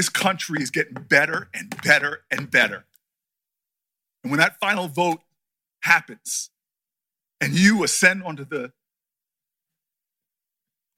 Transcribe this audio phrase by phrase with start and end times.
[0.00, 2.86] this country is getting better and better and better.
[4.24, 5.20] And when that final vote
[5.82, 6.48] happens
[7.38, 8.72] and you ascend onto the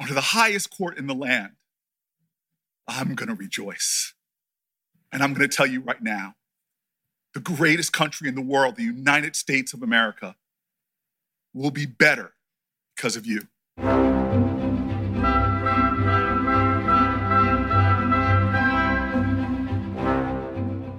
[0.00, 1.54] onto the highest court in the land,
[2.86, 4.14] I'm going to rejoice.
[5.10, 6.36] And I'm going to tell you right now,
[7.34, 10.36] the greatest country in the world, the United States of America,
[11.52, 12.34] will be better
[12.94, 13.48] because of you.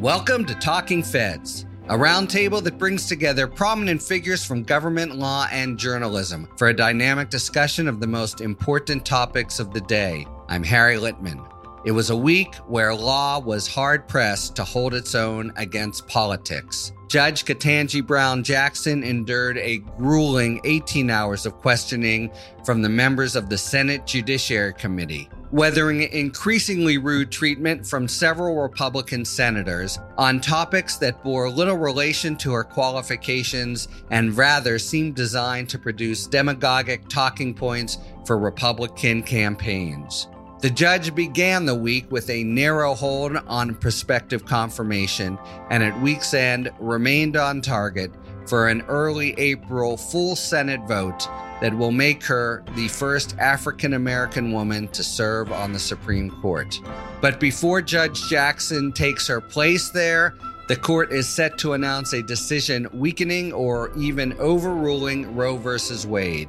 [0.04, 5.80] Welcome to Talking Feds, a roundtable that brings together prominent figures from government, law, and
[5.80, 10.28] journalism for a dynamic discussion of the most important topics of the day.
[10.50, 11.53] I'm Harry Litman.
[11.86, 16.94] It was a week where law was hard pressed to hold its own against politics.
[17.10, 22.32] Judge Ketanji Brown Jackson endured a grueling 18 hours of questioning
[22.66, 29.24] from the members of the Senate Judiciary Committee weathering increasingly rude treatment from several Republican
[29.24, 35.78] senators on topics that bore little relation to her qualifications and rather seemed designed to
[35.78, 40.28] produce demagogic talking points for Republican campaigns.
[40.64, 45.38] The judge began the week with a narrow hold on prospective confirmation
[45.70, 48.14] and at week's end remained on target
[48.48, 51.28] for an early April full Senate vote
[51.60, 56.80] that will make her the first African American woman to serve on the Supreme Court.
[57.20, 60.34] But before Judge Jackson takes her place there,
[60.70, 66.08] the court is set to announce a decision weakening or even overruling Roe v.
[66.08, 66.48] Wade.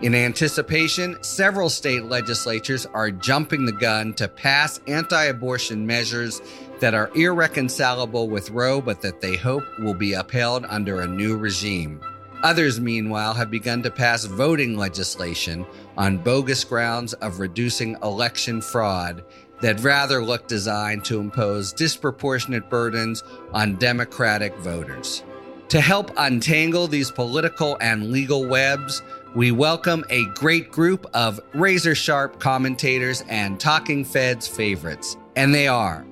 [0.00, 6.40] In anticipation, several state legislatures are jumping the gun to pass anti abortion measures
[6.78, 11.36] that are irreconcilable with Roe, but that they hope will be upheld under a new
[11.36, 12.00] regime.
[12.44, 19.24] Others, meanwhile, have begun to pass voting legislation on bogus grounds of reducing election fraud
[19.62, 25.24] that rather look designed to impose disproportionate burdens on Democratic voters.
[25.70, 29.02] To help untangle these political and legal webs,
[29.34, 35.16] we welcome a great group of razor sharp commentators and Talking Feds favorites.
[35.36, 36.06] And they are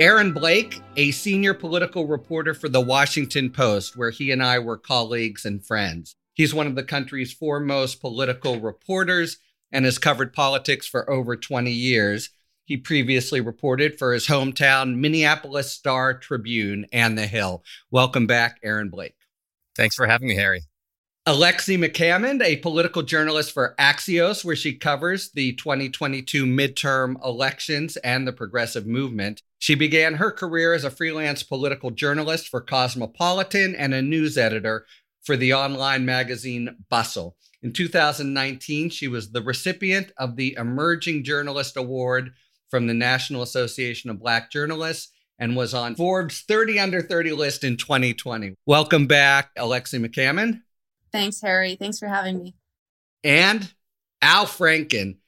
[0.00, 4.76] Aaron Blake, a senior political reporter for the Washington Post, where he and I were
[4.76, 6.16] colleagues and friends.
[6.34, 9.38] He's one of the country's foremost political reporters
[9.72, 12.30] and has covered politics for over 20 years.
[12.64, 17.64] He previously reported for his hometown Minneapolis Star Tribune and The Hill.
[17.90, 19.16] Welcome back, Aaron Blake.
[19.74, 20.67] Thanks for having me, Harry.
[21.28, 28.26] Alexi McCammond, a political journalist for Axios, where she covers the 2022 midterm elections and
[28.26, 29.42] the progressive movement.
[29.58, 34.86] She began her career as a freelance political journalist for Cosmopolitan and a news editor
[35.22, 37.36] for the online magazine Bustle.
[37.62, 42.32] In 2019, she was the recipient of the Emerging Journalist Award
[42.70, 47.64] from the National Association of Black Journalists and was on Forbes 30 under 30 list
[47.64, 48.54] in 2020.
[48.64, 50.62] Welcome back, Alexi McCammond.
[51.12, 51.76] Thanks, Harry.
[51.76, 52.54] Thanks for having me.
[53.24, 53.72] And
[54.22, 55.18] Al Franken.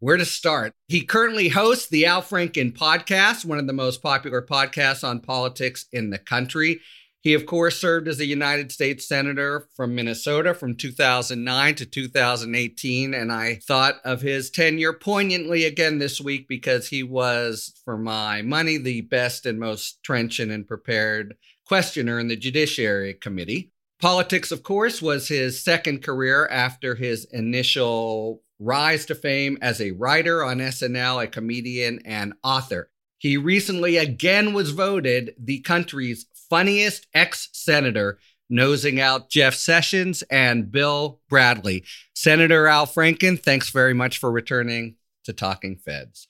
[0.00, 0.74] Where to start?
[0.86, 5.86] He currently hosts the Al Franken podcast, one of the most popular podcasts on politics
[5.92, 6.80] in the country.
[7.20, 13.12] He, of course, served as a United States Senator from Minnesota from 2009 to 2018.
[13.12, 18.42] And I thought of his tenure poignantly again this week because he was, for my
[18.42, 23.72] money, the best and most trenchant and prepared questioner in the Judiciary Committee.
[24.00, 29.90] Politics, of course, was his second career after his initial rise to fame as a
[29.92, 32.90] writer on SNL, a comedian, and author.
[33.18, 40.70] He recently again was voted the country's funniest ex senator, nosing out Jeff Sessions and
[40.70, 41.84] Bill Bradley.
[42.14, 44.94] Senator Al Franken, thanks very much for returning
[45.24, 46.28] to Talking Feds.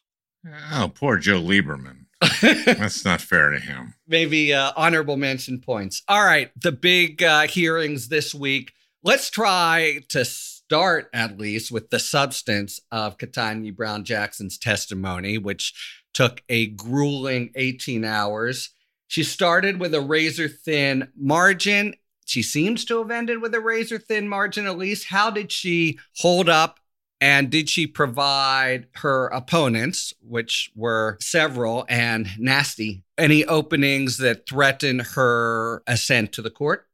[0.73, 2.07] Oh, poor Joe Lieberman.
[2.43, 3.95] That's not fair to him.
[4.07, 6.03] Maybe uh, honorable mention points.
[6.09, 8.73] All right, the big uh, hearings this week.
[9.05, 15.73] Let's try to start at least with the substance of Ketanji Brown Jackson's testimony, which
[16.13, 18.71] took a grueling 18 hours.
[19.07, 21.95] She started with a razor thin margin.
[22.27, 25.09] She seems to have ended with a razor thin margin, at least.
[25.09, 26.81] How did she hold up
[27.21, 35.01] and did she provide her opponents, which were several and nasty, any openings that threaten
[35.01, 36.88] her ascent to the court?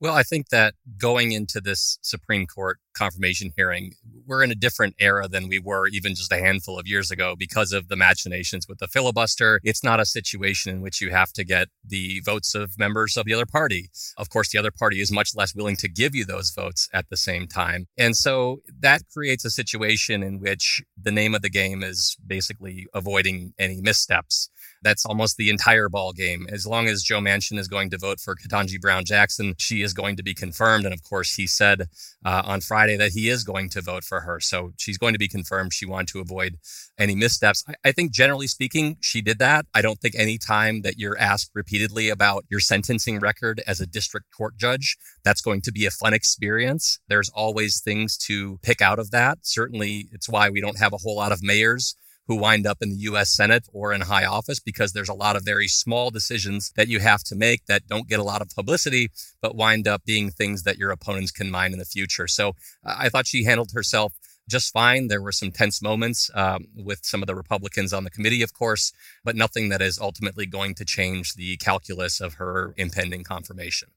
[0.00, 3.92] Well, I think that going into this Supreme Court confirmation hearing,
[4.26, 7.34] we're in a different era than we were even just a handful of years ago
[7.38, 9.60] because of the machinations with the filibuster.
[9.62, 13.26] It's not a situation in which you have to get the votes of members of
[13.26, 13.90] the other party.
[14.16, 17.10] Of course, the other party is much less willing to give you those votes at
[17.10, 17.86] the same time.
[17.98, 22.86] And so that creates a situation in which the name of the game is basically
[22.94, 24.48] avoiding any missteps.
[24.82, 26.46] That's almost the entire ball game.
[26.50, 29.92] As long as Joe Manchin is going to vote for Ketanji Brown Jackson, she is
[29.92, 30.84] going to be confirmed.
[30.84, 31.88] And of course, he said
[32.24, 34.40] uh, on Friday that he is going to vote for her.
[34.40, 35.72] So she's going to be confirmed.
[35.72, 36.58] She wanted to avoid
[36.98, 37.64] any missteps.
[37.68, 39.66] I, I think generally speaking, she did that.
[39.74, 43.86] I don't think any time that you're asked repeatedly about your sentencing record as a
[43.86, 46.98] district court judge, that's going to be a fun experience.
[47.08, 49.38] There's always things to pick out of that.
[49.42, 51.96] Certainly, it's why we don't have a whole lot of mayors
[52.30, 55.34] who wind up in the US Senate or in high office because there's a lot
[55.34, 58.48] of very small decisions that you have to make that don't get a lot of
[58.50, 59.10] publicity,
[59.42, 62.28] but wind up being things that your opponents can mine in the future.
[62.28, 62.52] So
[62.84, 64.12] I thought she handled herself
[64.48, 65.08] just fine.
[65.08, 68.54] There were some tense moments um, with some of the Republicans on the committee, of
[68.54, 68.92] course,
[69.24, 73.88] but nothing that is ultimately going to change the calculus of her impending confirmation.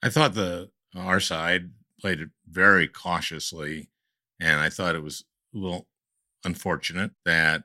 [0.00, 3.88] I thought the our side played it very cautiously,
[4.38, 5.88] and I thought it was a little
[6.44, 7.64] unfortunate that,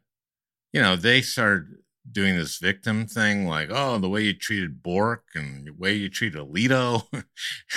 [0.73, 1.79] you know, they started
[2.11, 6.09] doing this victim thing, like, oh, the way you treated Bork and the way you
[6.09, 7.03] treated Alito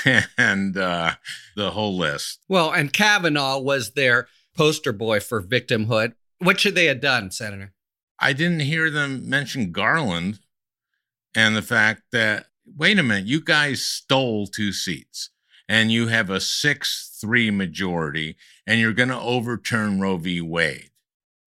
[0.39, 1.13] and uh,
[1.57, 2.41] the whole list.
[2.49, 6.15] Well, and Kavanaugh was their poster boy for victimhood.
[6.39, 7.73] What should they have done, Senator?
[8.19, 10.41] I didn't hear them mention Garland
[11.35, 15.31] and the fact that, wait a minute, you guys stole two seats
[15.69, 20.41] and you have a 6 3 majority and you're going to overturn Roe v.
[20.41, 20.91] Wade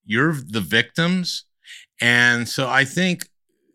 [0.06, 1.46] you're the victims.
[2.02, 3.30] And so I think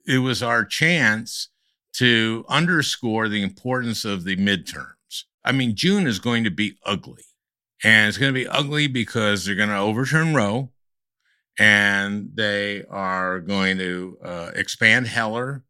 [0.06, 1.48] it was our chance
[1.94, 5.24] to underscore the importance of the midterms.
[5.44, 7.24] I mean, June is going to be ugly.
[7.82, 10.70] And it's going to be ugly because they're going to overturn Roe
[11.58, 15.64] and they are going to uh, expand Heller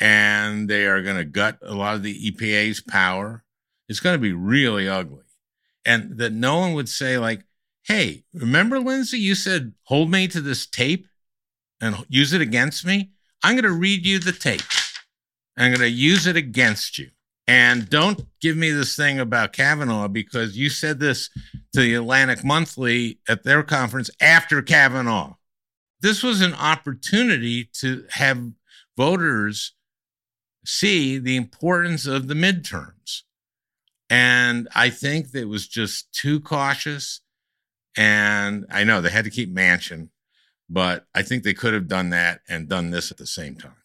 [0.00, 3.44] and they are going to gut a lot of the EPA's power.
[3.88, 5.24] It's going to be really ugly.
[5.84, 7.44] And that no one would say, like,
[7.84, 11.06] Hey, remember, Lindsey, you said, hold me to this tape
[11.80, 13.10] and use it against me?
[13.42, 14.62] I'm going to read you the tape.
[15.56, 17.10] I'm going to use it against you.
[17.48, 21.28] And don't give me this thing about Kavanaugh because you said this
[21.74, 25.34] to the Atlantic Monthly at their conference after Kavanaugh.
[26.00, 28.52] This was an opportunity to have
[28.96, 29.74] voters
[30.64, 33.22] see the importance of the midterms.
[34.08, 37.20] And I think that was just too cautious.
[37.96, 40.08] And I know they had to keep Manchin,
[40.68, 43.76] but I think they could have done that and done this at the same time.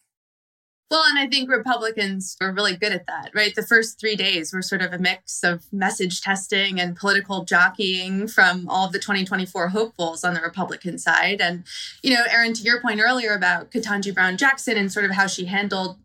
[0.89, 3.53] Well, and I think Republicans were really good at that, right?
[3.53, 8.29] The first three days were sort of a mix of message testing and political jockeying
[8.29, 11.41] from all of the 2024 hopefuls on the Republican side.
[11.41, 11.65] And,
[12.03, 15.27] you know, Aaron, to your point earlier about Ketanji Brown Jackson and sort of how
[15.27, 15.97] she handled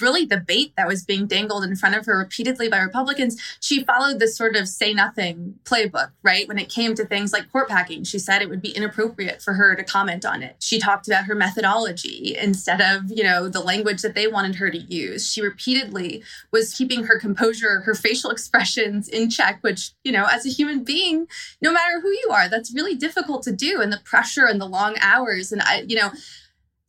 [0.00, 3.84] really the bait that was being dangled in front of her repeatedly by Republicans, she
[3.84, 6.46] followed this sort of say nothing playbook, right?
[6.48, 9.54] When it came to things like court packing, she said it would be inappropriate for
[9.54, 10.56] her to comment on it.
[10.60, 14.70] She talked about her methodology instead of, you know, the language that they wanted her
[14.70, 15.30] to use.
[15.30, 20.46] She repeatedly was keeping her composure, her facial expressions in check, which, you know, as
[20.46, 21.26] a human being,
[21.60, 23.80] no matter who you are, that's really difficult to do.
[23.80, 25.52] And the pressure and the long hours.
[25.52, 26.10] And I, you know,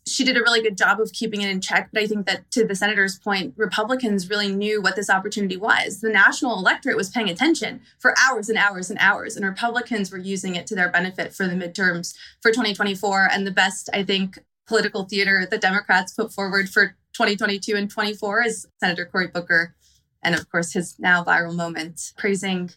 [0.06, 1.90] she did a really good job of keeping it in check.
[1.92, 6.02] But I think that to the senator's point, Republicans really knew what this opportunity was.
[6.02, 10.18] The national electorate was paying attention for hours and hours and hours, and Republicans were
[10.18, 13.30] using it to their benefit for the midterms for 2024.
[13.32, 18.44] And the best, I think, political theater the Democrats put forward for 2022 and 24
[18.44, 19.76] is Senator Cory Booker.
[20.22, 22.72] And of course, his now viral moment praising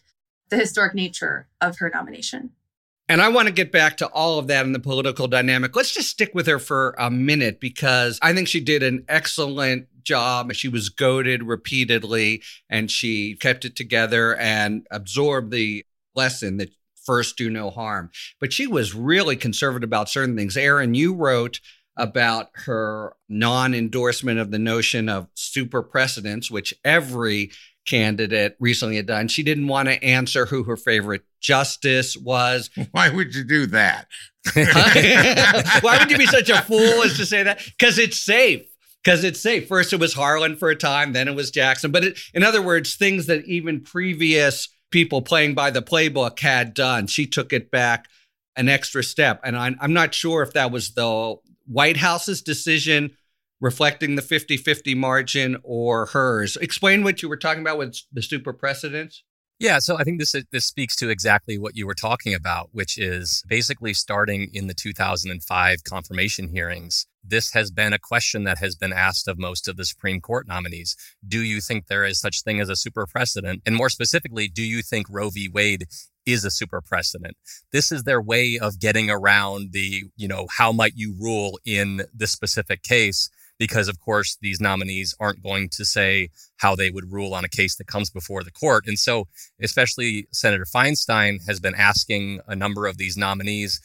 [0.49, 2.51] the historic nature of her nomination.
[3.09, 5.75] And I want to get back to all of that in the political dynamic.
[5.75, 9.87] Let's just stick with her for a minute because I think she did an excellent
[10.03, 10.53] job.
[10.53, 15.85] She was goaded repeatedly and she kept it together and absorbed the
[16.15, 16.71] lesson that
[17.05, 18.11] first do no harm.
[18.41, 20.57] But she was really conservative about certain things.
[20.57, 21.61] Aaron, you wrote
[21.95, 27.51] about her non endorsement of the notion of super precedents, which every
[27.87, 29.27] candidate recently had done.
[29.27, 32.69] She didn't want to answer who her favorite justice was.
[32.91, 34.07] Why would you do that?
[34.53, 37.63] Why would you be such a fool as to say that?
[37.65, 38.67] Because it's safe.
[39.03, 39.67] Because it's safe.
[39.67, 41.91] First, it was Harlan for a time, then it was Jackson.
[41.91, 46.73] But it, in other words, things that even previous people playing by the playbook had
[46.73, 48.07] done, she took it back
[48.57, 49.39] an extra step.
[49.43, 51.35] And I'm, I'm not sure if that was the
[51.67, 53.15] White House's decision
[53.59, 56.57] reflecting the 50 50 margin or hers.
[56.57, 59.23] Explain what you were talking about with the super precedents.
[59.59, 62.95] Yeah, so I think this this speaks to exactly what you were talking about, which
[62.97, 67.07] is basically starting in the 2005 confirmation hearings.
[67.23, 70.47] This has been a question that has been asked of most of the Supreme Court
[70.47, 70.95] nominees.
[71.27, 73.63] Do you think there is such thing as a super precedent?
[73.65, 75.49] And more specifically, do you think Roe v.
[75.49, 75.87] Wade
[76.27, 77.35] is a super precedent.
[77.71, 82.01] This is their way of getting around the, you know, how might you rule in
[82.13, 83.29] this specific case?
[83.59, 87.49] Because of course, these nominees aren't going to say how they would rule on a
[87.49, 88.85] case that comes before the court.
[88.87, 89.27] And so,
[89.61, 93.79] especially Senator Feinstein has been asking a number of these nominees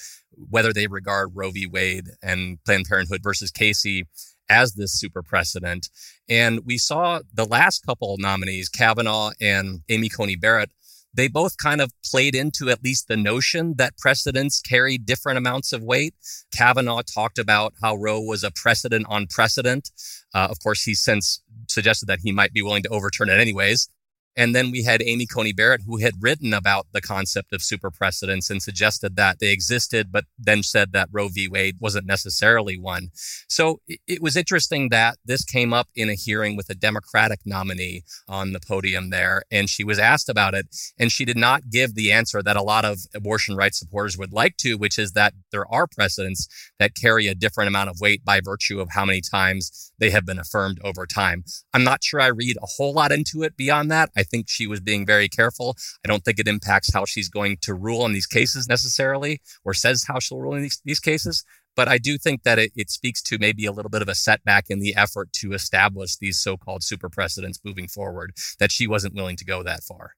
[0.51, 1.67] whether they regard Roe v.
[1.67, 4.07] Wade and Planned Parenthood versus Casey
[4.49, 5.89] as this super precedent.
[6.29, 10.71] And we saw the last couple nominees, Kavanaugh and Amy Coney Barrett,
[11.15, 15.73] they both kind of played into at least the notion that precedents carry different amounts
[15.73, 16.15] of weight.
[16.55, 19.91] Kavanaugh talked about how Roe was a precedent on precedent.
[20.35, 23.89] Uh, of course, he's since suggested that he might be willing to overturn it anyways.
[24.37, 27.91] And then we had Amy Coney Barrett, who had written about the concept of super
[27.91, 31.49] precedents and suggested that they existed, but then said that Roe v.
[31.49, 33.11] Wade wasn't necessarily one.
[33.49, 38.05] So it was interesting that this came up in a hearing with a Democratic nominee
[38.29, 40.67] on the podium there, and she was asked about it.
[40.99, 44.33] And she did not give the answer that a lot of abortion rights supporters would
[44.33, 46.49] like to, which is that there are precedents
[46.79, 50.25] that carry a different amount of weight by virtue of how many times they have
[50.25, 51.45] been affirmed over time.
[51.75, 54.11] I'm not sure I read a whole lot into it beyond that.
[54.23, 55.77] Think she was being very careful.
[56.05, 59.75] I don't think it impacts how she's going to rule in these cases necessarily or
[59.75, 61.45] says how she'll rule in these, these cases.
[61.75, 64.15] But I do think that it, it speaks to maybe a little bit of a
[64.15, 68.87] setback in the effort to establish these so called super precedents moving forward, that she
[68.87, 70.13] wasn't willing to go that far.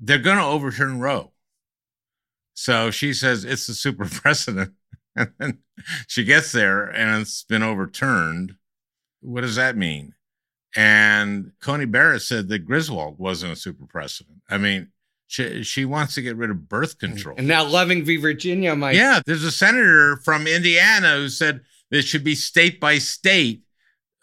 [0.00, 1.32] They're going to overturn Roe.
[2.54, 4.72] So she says it's a super precedent.
[5.16, 5.58] and then
[6.08, 8.56] she gets there and it's been overturned.
[9.20, 10.14] What does that mean?
[10.76, 14.38] And Coney Barrett said that Griswold wasn't a super precedent.
[14.50, 14.88] I mean,
[15.26, 17.36] she, she wants to get rid of birth control.
[17.38, 18.16] And now Loving v.
[18.16, 18.96] Virginia might.
[18.96, 23.62] Yeah, there's a senator from Indiana who said it should be state by state,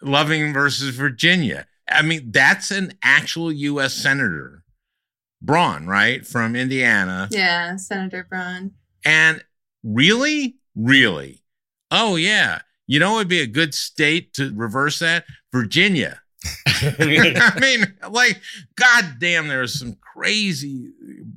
[0.00, 1.66] Loving versus Virginia.
[1.88, 3.94] I mean, that's an actual U.S.
[3.94, 4.64] senator,
[5.40, 7.28] Braun, right, from Indiana.
[7.30, 8.72] Yeah, Senator Braun.
[9.04, 9.44] And
[9.82, 11.42] really, really,
[11.90, 12.60] oh, yeah.
[12.86, 15.24] You know, it would be a good state to reverse that?
[15.52, 16.21] Virginia.
[16.66, 18.40] I mean, like,
[18.76, 20.90] goddamn, there's some crazy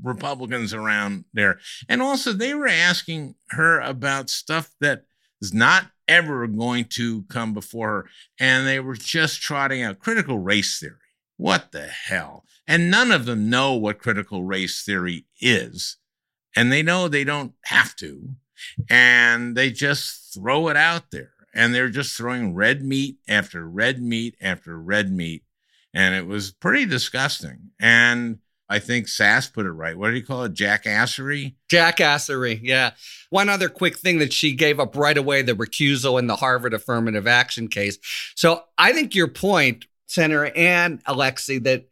[0.04, 1.60] Republicans around there.
[1.88, 5.06] And also, they were asking her about stuff that
[5.42, 8.06] is not ever going to come before her.
[8.40, 10.98] And they were just trotting out critical race theory.
[11.38, 12.46] What the hell?
[12.68, 15.98] And none of them know what critical race theory is.
[16.56, 18.30] And they know they don't have to.
[18.90, 24.02] And they just throw it out there and they're just throwing red meat after red
[24.02, 25.44] meat after red meat.
[25.94, 27.72] And it was pretty disgusting.
[27.80, 29.98] And I think Sasse put it right.
[29.98, 30.54] What do you call it?
[30.54, 31.56] Jackassery?
[31.72, 32.92] Jackassery, yeah.
[33.30, 36.74] One other quick thing that she gave up right away the recusal in the Harvard
[36.74, 37.98] affirmative action case.
[38.36, 41.86] So I think your point, Senator and Alexi, that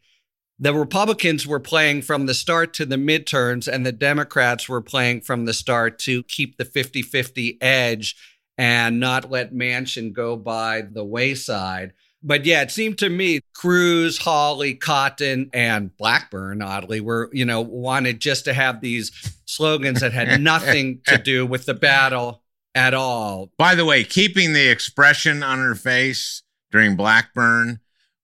[0.58, 5.22] the Republicans were playing from the start to the midterms, and the Democrats were playing
[5.22, 8.16] from the start to keep the 50 50 edge
[8.56, 11.92] and not let Manchin go by the wayside.
[12.26, 17.60] But yeah, it seemed to me Cruz, Hawley, Cotton, and Blackburn, oddly, were, you know,
[17.60, 19.12] wanted just to have these
[19.44, 22.42] slogans that had nothing to do with the battle
[22.74, 23.50] at all.
[23.58, 26.42] By the way, keeping the expression on her face
[26.72, 27.80] during Blackburn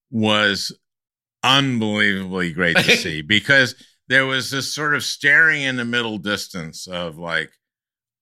[0.09, 0.75] was
[1.43, 3.75] unbelievably great to see because
[4.07, 7.51] there was this sort of staring in the middle distance of like,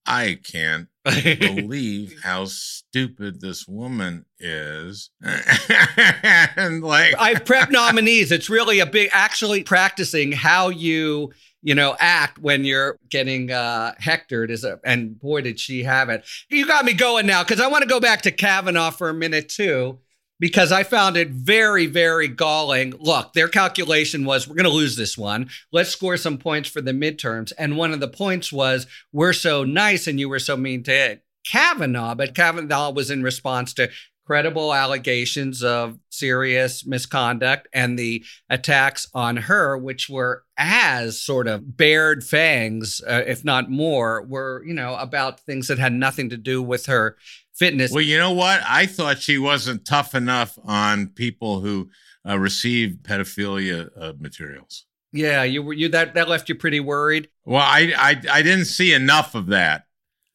[0.06, 0.89] I can't
[1.40, 5.10] believe how stupid this woman is.
[5.22, 8.32] and like I've prepped nominees.
[8.32, 13.94] It's really a big actually practicing how you you know act when you're getting uh
[14.00, 16.26] hectored is a and boy did she have it.
[16.50, 19.14] You got me going now because I want to go back to Kavanaugh for a
[19.14, 20.00] minute too
[20.40, 22.94] because I found it very, very galling.
[23.00, 25.50] Look, their calculation was we're going to lose this one.
[25.72, 27.52] Let's score some points for the midterms.
[27.58, 31.20] And one of the points was we're so nice and you were so mean to
[31.46, 33.90] Kavanaugh, but Kavanaugh was in response to
[34.30, 41.76] credible allegations of serious misconduct and the attacks on her, which were as sort of
[41.76, 46.38] bared fangs, uh, if not more, were, you know, about things that had nothing to
[46.38, 47.18] do with her
[47.60, 47.92] fitness.
[47.92, 48.62] Well, you know what?
[48.68, 51.90] I thought she wasn't tough enough on people who
[52.28, 54.86] uh, receive pedophilia uh, materials.
[55.12, 57.30] Yeah, you were you that that left you pretty worried.
[57.46, 59.86] Well, I I, I didn't see enough of that.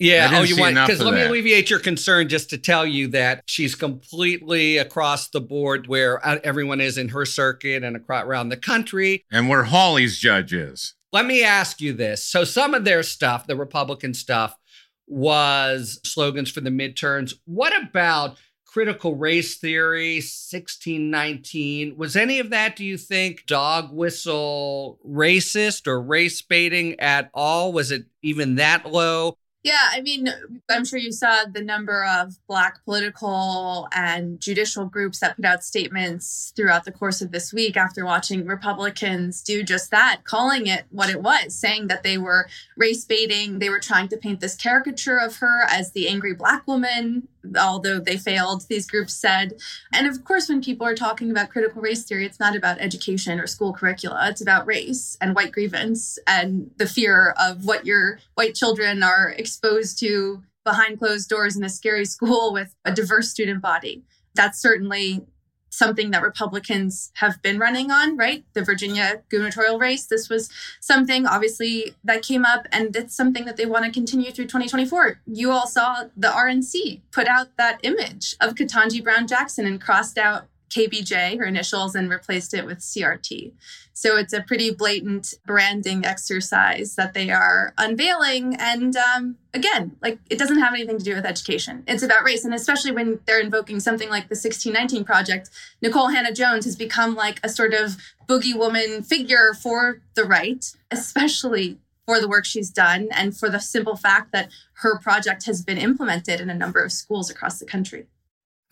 [0.00, 0.28] Yeah.
[0.32, 1.16] Oh, you want because let that.
[1.16, 6.24] me alleviate your concern just to tell you that she's completely across the board where
[6.26, 10.52] uh, everyone is in her circuit and across around the country, and where Hawley's judge
[10.52, 10.94] is.
[11.12, 14.56] Let me ask you this: so some of their stuff, the Republican stuff,
[15.06, 17.34] was slogans for the midterms.
[17.44, 18.36] What about
[18.74, 21.96] critical race theory, 1619.
[21.96, 27.72] Was any of that, do you think, dog whistle racist or race baiting at all?
[27.72, 29.38] Was it even that low?
[29.64, 30.28] Yeah, I mean,
[30.70, 35.64] I'm sure you saw the number of Black political and judicial groups that put out
[35.64, 40.84] statements throughout the course of this week after watching Republicans do just that, calling it
[40.90, 43.58] what it was, saying that they were race baiting.
[43.58, 47.98] They were trying to paint this caricature of her as the angry Black woman although
[47.98, 49.54] they failed, these groups said.
[49.92, 53.38] And of course, when people are talking about critical race theory, it's not about education
[53.38, 54.28] or school curricula.
[54.30, 59.34] It's about race and white grievance and the fear of what your white children are
[59.36, 64.04] exposed to behind closed doors in a scary school with a diverse student body.
[64.34, 65.26] That's certainly
[65.74, 68.44] something that Republicans have been running on, right?
[68.54, 70.06] The Virginia gubernatorial race.
[70.06, 70.50] This was
[70.80, 75.20] something obviously that came up, and it's something that they want to continue through 2024.
[75.26, 80.18] You all saw the RNC put out that image of Ketanji Brown Jackson and crossed
[80.18, 83.52] out KBJ, her initials, and replaced it with CRT.
[83.92, 88.56] So it's a pretty blatant branding exercise that they are unveiling.
[88.58, 91.84] And um, again, like it doesn't have anything to do with education.
[91.86, 92.44] It's about race.
[92.44, 95.48] And especially when they're invoking something like the 1619 Project,
[95.80, 97.96] Nicole Hannah-Jones has become like a sort of
[98.28, 103.60] boogie woman figure for the right, especially for the work she's done and for the
[103.60, 107.64] simple fact that her project has been implemented in a number of schools across the
[107.64, 108.06] country.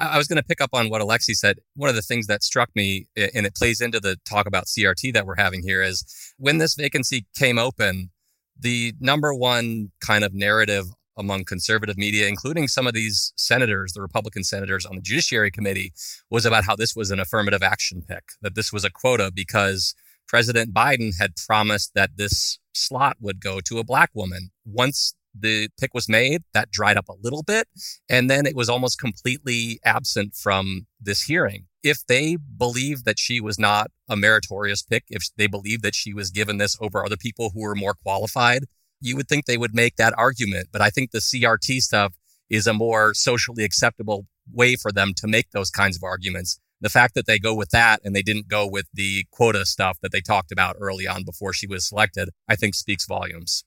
[0.01, 1.59] I was going to pick up on what Alexi said.
[1.75, 5.13] One of the things that struck me, and it plays into the talk about CRT
[5.15, 6.05] that we're having here, is
[6.39, 8.11] when this vacancy came open,
[8.59, 14.01] the number one kind of narrative among conservative media, including some of these senators, the
[14.01, 15.93] Republican senators on the Judiciary Committee,
[16.31, 19.95] was about how this was an affirmative action pick, that this was a quota because
[20.27, 24.51] President Biden had promised that this slot would go to a black woman.
[24.65, 27.69] Once the pick was made, that dried up a little bit.
[28.09, 31.67] And then it was almost completely absent from this hearing.
[31.83, 36.13] If they believe that she was not a meritorious pick, if they believe that she
[36.13, 38.65] was given this over other people who were more qualified,
[39.01, 40.69] you would think they would make that argument.
[40.73, 42.15] But I think the CRT stuff
[42.49, 46.61] is a more socially acceptable way for them to make those kinds of arguments.
[46.81, 49.99] The fact that they go with that and they didn't go with the quota stuff
[50.03, 53.65] that they talked about early on before she was selected, I think speaks volumes.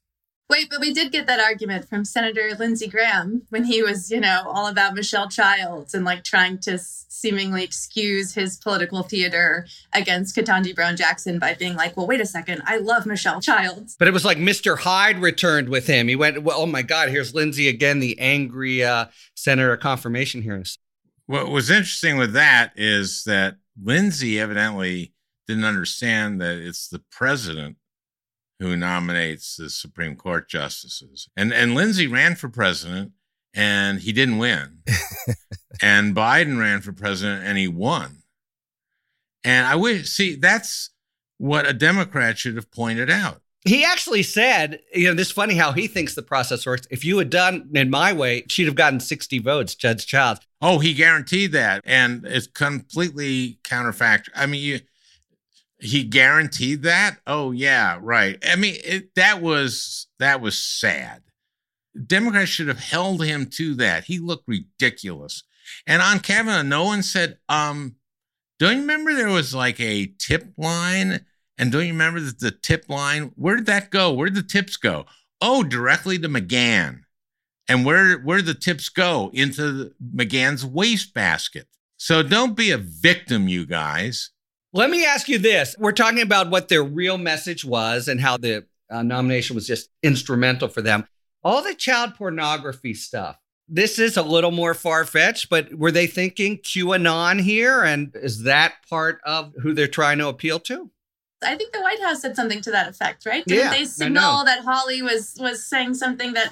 [0.47, 4.19] Wait, but we did get that argument from Senator Lindsey Graham when he was, you
[4.19, 10.35] know, all about Michelle Childs and like trying to seemingly excuse his political theater against
[10.35, 13.95] Ketanji Brown Jackson by being like, well, wait a second, I love Michelle Childs.
[13.97, 14.77] But it was like Mr.
[14.77, 16.07] Hyde returned with him.
[16.07, 20.77] He went, well, oh my God, here's Lindsey again, the angry uh, senator confirmation hearings.
[21.25, 25.13] What was interesting with that is that Lindsey evidently
[25.47, 27.77] didn't understand that it's the president
[28.59, 31.27] who nominates the Supreme Court justices.
[31.35, 33.11] And and Lindsey ran for president
[33.53, 34.83] and he didn't win.
[35.81, 38.23] and Biden ran for president and he won.
[39.43, 40.91] And I wish see that's
[41.37, 43.41] what a Democrat should have pointed out.
[43.65, 46.85] He actually said, you know, this funny how he thinks the process works.
[46.91, 50.41] If you had done in my way, she'd have gotten 60 votes, Judge Childs.
[50.61, 51.81] Oh, he guaranteed that.
[51.83, 54.29] And it's completely counterfactual.
[54.35, 54.79] I mean, you
[55.85, 57.19] he guaranteed that?
[57.27, 58.43] Oh yeah right.
[58.45, 61.21] I mean it, that was that was sad.
[62.05, 64.05] Democrats should have held him to that.
[64.05, 65.43] He looked ridiculous.
[65.87, 67.95] And on kavanaugh no one said um
[68.59, 71.25] don't you remember there was like a tip line?
[71.57, 74.11] And don't you remember that the tip line where did that go?
[74.11, 75.05] Where did the tips go?
[75.41, 77.01] Oh directly to McGahn
[77.67, 79.29] and where where the tips go?
[79.33, 81.67] Into McGahn's wastebasket.
[81.97, 84.31] So don't be a victim you guys
[84.75, 85.75] let me ask you this.
[85.79, 89.89] We're talking about what their real message was and how the uh, nomination was just
[90.03, 91.07] instrumental for them.
[91.43, 93.37] All the child pornography stuff.
[93.69, 97.83] This is a little more far fetched, but were they thinking QAnon here?
[97.83, 100.91] And is that part of who they're trying to appeal to?
[101.41, 103.45] I think the White House said something to that effect, right?
[103.45, 106.51] Didn't yeah, they signal that Hawley was was saying something that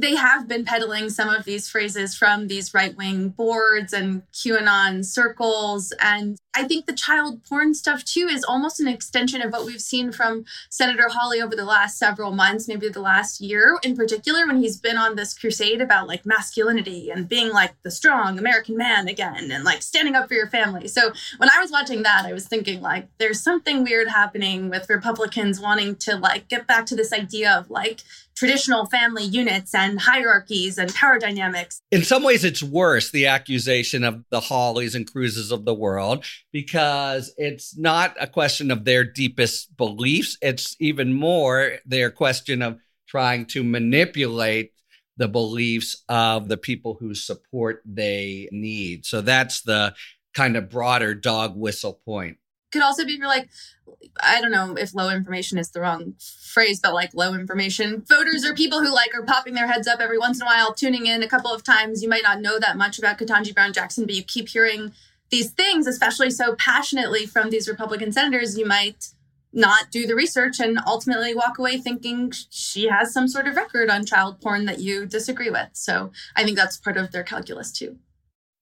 [0.00, 5.04] they have been peddling some of these phrases from these right wing boards and QAnon
[5.04, 5.92] circles.
[6.00, 9.80] And I think the child porn stuff too is almost an extension of what we've
[9.80, 14.46] seen from Senator Hawley over the last several months, maybe the last year in particular,
[14.46, 18.76] when he's been on this crusade about like masculinity and being like the strong American
[18.76, 20.88] man again and like standing up for your family.
[20.88, 24.88] So when I was watching that, I was thinking like there's something weird happening with
[24.88, 28.00] Republicans wanting to like get back to this idea of like
[28.34, 31.80] traditional family units and hierarchies and power dynamics.
[31.90, 36.24] In some ways, it's worse, the accusation of the Hawleys and Cruzes of the world,
[36.52, 40.36] because it's not a question of their deepest beliefs.
[40.42, 44.72] It's even more their question of trying to manipulate
[45.16, 49.06] the beliefs of the people whose support they need.
[49.06, 49.94] So that's the
[50.34, 52.38] kind of broader dog whistle point.
[52.74, 53.48] Could also be for like,
[54.20, 58.44] I don't know if low information is the wrong phrase, but like low information voters
[58.44, 61.06] or people who like are popping their heads up every once in a while, tuning
[61.06, 62.02] in a couple of times.
[62.02, 64.90] You might not know that much about Ketanji Brown Jackson, but you keep hearing
[65.30, 69.10] these things, especially so passionately from these Republican senators, you might
[69.52, 73.88] not do the research and ultimately walk away thinking she has some sort of record
[73.88, 75.68] on child porn that you disagree with.
[75.74, 77.98] So I think that's part of their calculus too.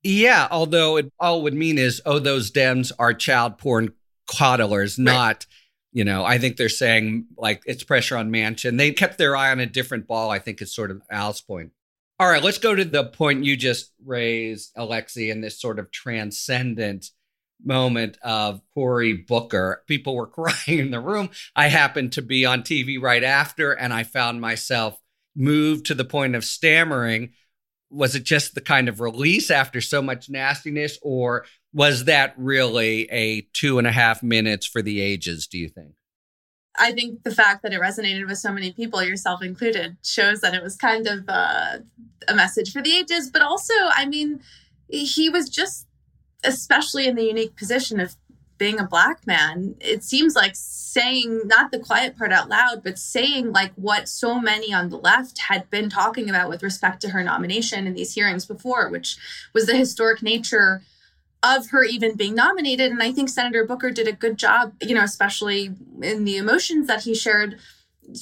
[0.02, 3.94] Yeah, although it all would mean is, oh, those Dems are child porn
[4.32, 5.04] coddlers, right.
[5.04, 5.46] not,
[5.92, 8.78] you know, I think they're saying like it's pressure on Manchin.
[8.78, 11.72] They kept their eye on a different ball, I think is sort of Al's point.
[12.18, 15.90] All right, let's go to the point you just raised, Alexi, in this sort of
[15.90, 17.10] transcendent
[17.64, 19.82] moment of Cory Booker.
[19.86, 21.30] People were crying in the room.
[21.56, 24.98] I happened to be on TV right after, and I found myself
[25.34, 27.32] moved to the point of stammering.
[27.90, 33.10] Was it just the kind of release after so much nastiness, or was that really
[33.10, 35.94] a two and a half minutes for the ages, do you think?
[36.78, 40.54] I think the fact that it resonated with so many people, yourself included, shows that
[40.54, 41.78] it was kind of uh,
[42.28, 43.30] a message for the ages.
[43.30, 44.40] But also, I mean,
[44.88, 45.86] he was just
[46.44, 48.16] especially in the unique position of
[48.58, 52.98] being a black man, it seems like saying not the quiet part out loud, but
[52.98, 57.08] saying like what so many on the left had been talking about with respect to
[57.08, 59.16] her nomination in these hearings before, which
[59.52, 60.82] was the historic nature
[61.42, 62.90] of her even being nominated.
[62.90, 66.86] And I think Senator Booker did a good job, you know, especially in the emotions
[66.86, 67.58] that he shared,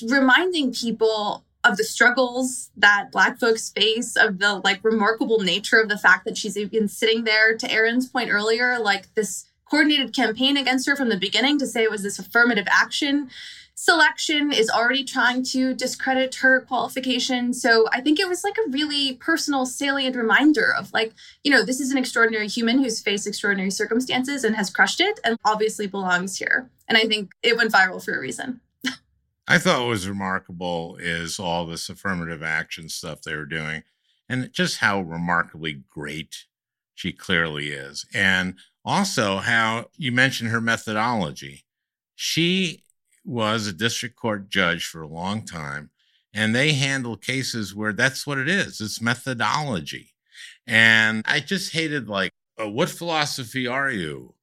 [0.06, 5.88] reminding people of the struggles that black folks face of the like remarkable nature of
[5.88, 10.56] the fact that she's even sitting there to erin's point earlier like this coordinated campaign
[10.56, 13.30] against her from the beginning to say it was this affirmative action.
[13.74, 17.54] Selection is already trying to discredit her qualification.
[17.54, 21.64] So i think it was like a really personal salient reminder of like you know
[21.64, 25.87] this is an extraordinary human who's faced extraordinary circumstances and has crushed it and obviously
[25.87, 26.68] belongs here.
[26.88, 28.61] And i think it went viral for a reason.
[29.48, 33.83] I thought was remarkable is all this affirmative action stuff they were doing
[34.28, 36.44] and just how remarkably great
[36.94, 38.06] she clearly is.
[38.14, 41.64] And also how you mentioned her methodology.
[42.14, 42.83] She
[43.25, 45.90] was a district court judge for a long time,
[46.33, 50.12] and they handle cases where that's what it is it's methodology.
[50.66, 54.35] And I just hated, like, oh, what philosophy are you?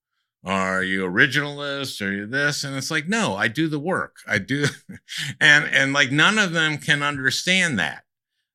[0.44, 2.06] Are you originalist?
[2.06, 2.64] Are you this?
[2.64, 4.18] And it's like, no, I do the work.
[4.28, 4.66] I do.
[5.42, 8.04] and, and like none of them can understand that.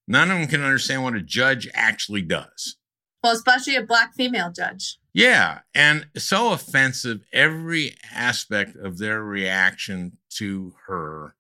[0.09, 2.77] None of them can understand what a judge actually does.
[3.23, 4.99] Well, especially a black female judge.
[5.15, 5.61] Yeah.
[5.75, 11.35] And so offensive, every aspect of their reaction to her.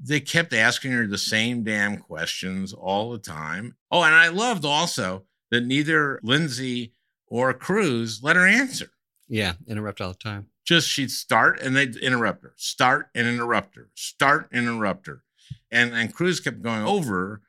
[0.00, 3.76] They kept asking her the same damn questions all the time.
[3.90, 6.92] Oh, and I loved also that neither Lindsey
[7.28, 8.90] or Cruz let her answer.
[9.28, 10.48] Yeah, interrupt all the time.
[10.64, 15.22] Just she'd start and they'd interrupt her, start and interrupt her, start and interrupt her.
[15.70, 17.42] And and Cruz kept going over.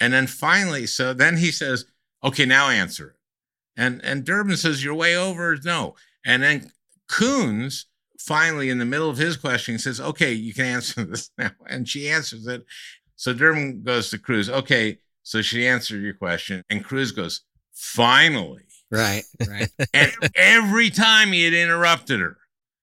[0.00, 1.84] And then finally, so then he says,
[2.24, 3.16] okay, now answer it.
[3.76, 5.56] And and Durbin says, You're way over.
[5.64, 5.94] No.
[6.24, 6.70] And then
[7.08, 7.86] Coons
[8.18, 11.50] finally in the middle of his question says, Okay, you can answer this now.
[11.66, 12.64] And she answers it.
[13.16, 16.64] So Durbin goes to Cruz, okay, so she answered your question.
[16.68, 18.62] And Cruz goes, Finally.
[18.90, 19.70] Right, right.
[19.94, 22.36] and every time he had interrupted her,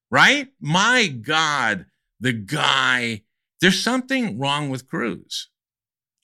[0.09, 0.47] right?
[0.59, 1.85] My God,
[2.19, 3.21] the guy,
[3.61, 5.49] there's something wrong with Cruz.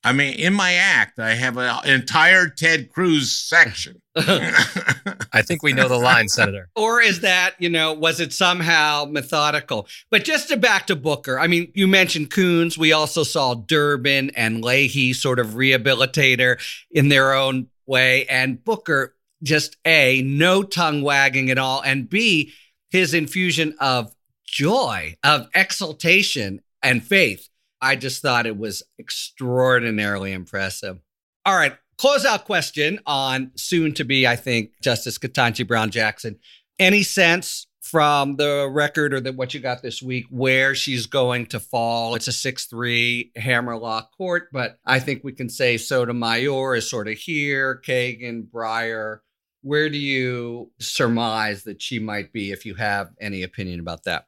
[0.05, 4.01] I mean, in my act, I have an entire Ted Cruz section.
[4.15, 6.69] I think we know the line, Senator.
[6.75, 9.87] Or is that, you know, was it somehow methodical?
[10.11, 12.77] But just to back to Booker, I mean, you mentioned Coons.
[12.77, 18.27] We also saw Durbin and Leahy sort of rehabilitator in their own way.
[18.27, 22.53] And Booker, just A, no tongue wagging at all, and B,
[22.91, 24.15] his infusion of
[24.45, 27.49] joy, of exultation and faith.
[27.85, 30.97] I just thought it was extraordinarily impressive.
[31.45, 36.39] All right, closeout question on soon to be, I think, Justice Ketanji Brown Jackson.
[36.79, 41.45] Any sense from the record or that what you got this week where she's going
[41.45, 42.15] to fall.
[42.15, 47.13] It's a 6-3 hammerlock court, but I think we can say Sotomayor is sort of
[47.13, 49.19] here, Kagan, Breyer,
[49.61, 54.25] where do you surmise that she might be if you have any opinion about that?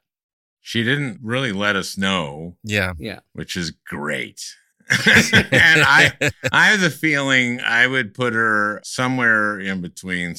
[0.68, 2.58] She didn't really let us know.
[2.62, 2.92] Yeah.
[2.98, 3.20] Yeah.
[3.32, 4.54] Which is great.
[4.90, 6.12] and I
[6.52, 10.34] I have the feeling I would put her somewhere in between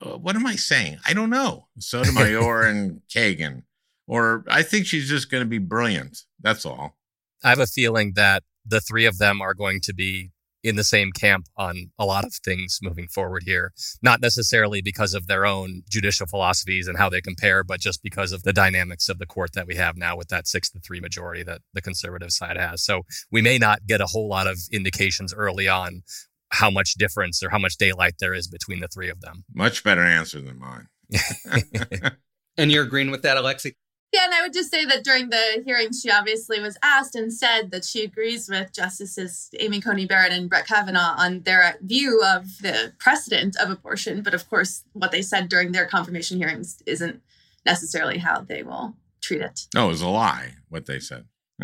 [0.00, 0.98] uh, what am I saying?
[1.04, 1.66] I don't know.
[1.80, 3.64] Sotomayor and Kagan.
[4.06, 6.26] Or I think she's just going to be brilliant.
[6.40, 6.96] That's all.
[7.42, 10.30] I have a feeling that the three of them are going to be
[10.62, 13.72] in the same camp on a lot of things moving forward here.
[14.02, 18.32] Not necessarily because of their own judicial philosophies and how they compare, but just because
[18.32, 21.00] of the dynamics of the court that we have now with that six to three
[21.00, 22.84] majority that the conservative side has.
[22.84, 26.02] So we may not get a whole lot of indications early on
[26.50, 29.44] how much difference or how much daylight there is between the three of them.
[29.54, 30.86] Much better answer than mine.
[32.56, 33.74] and you're agreeing with that, Alexi?
[34.12, 37.32] Yeah, and I would just say that during the hearing, she obviously was asked and
[37.32, 42.22] said that she agrees with Justices Amy Coney Barrett and Brett Kavanaugh on their view
[42.22, 44.22] of the precedent of abortion.
[44.22, 47.22] But of course, what they said during their confirmation hearings isn't
[47.64, 49.66] necessarily how they will treat it.
[49.74, 51.24] No, it was a lie, what they said.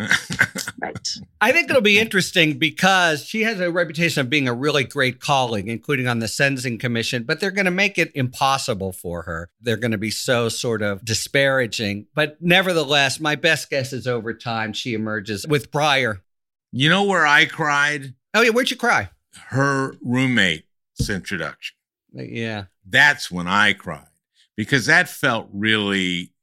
[0.81, 1.07] right.
[1.41, 5.19] I think it'll be interesting because she has a reputation of being a really great
[5.19, 9.49] colleague, including on the Sentencing Commission, but they're going to make it impossible for her.
[9.61, 12.07] They're going to be so sort of disparaging.
[12.13, 16.21] But nevertheless, my best guess is over time she emerges with Breyer.
[16.71, 18.13] You know where I cried?
[18.33, 18.51] Oh, yeah.
[18.51, 19.09] Where'd you cry?
[19.47, 21.75] Her roommate's introduction.
[22.17, 22.65] Uh, yeah.
[22.85, 24.07] That's when I cried
[24.55, 26.33] because that felt really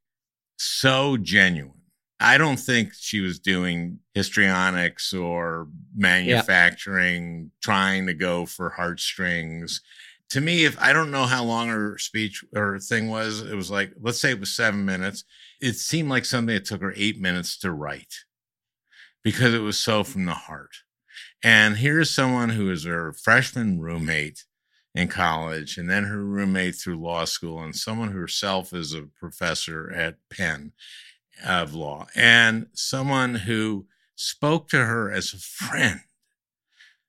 [0.56, 1.75] so genuine.
[2.18, 7.48] I don't think she was doing histrionics or manufacturing, yeah.
[7.62, 9.82] trying to go for heartstrings.
[10.30, 13.70] To me, if I don't know how long her speech or thing was, it was
[13.70, 15.24] like, let's say it was seven minutes.
[15.60, 18.14] It seemed like something that took her eight minutes to write
[19.22, 20.76] because it was so from the heart.
[21.44, 24.44] And here's someone who is her freshman roommate
[24.94, 29.02] in college and then her roommate through law school and someone who herself is a
[29.02, 30.72] professor at Penn
[31.44, 36.00] of law and someone who spoke to her as a friend.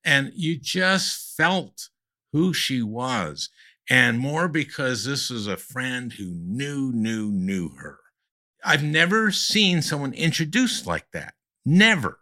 [0.03, 1.89] And you just felt
[2.31, 3.49] who she was.
[3.89, 7.99] And more because this was a friend who knew, knew, knew her.
[8.63, 11.35] I've never seen someone introduced like that.
[11.65, 12.19] Never.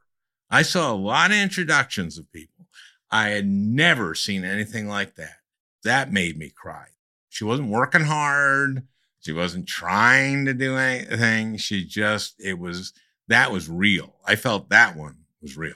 [0.49, 2.67] I saw a lot of introductions of people.
[3.09, 5.37] I had never seen anything like that.
[5.83, 6.87] That made me cry.
[7.29, 8.87] She wasn't working hard.
[9.25, 11.57] She wasn't trying to do anything.
[11.57, 12.93] She just, it was,
[13.27, 14.13] that was real.
[14.23, 15.73] I felt that one was real.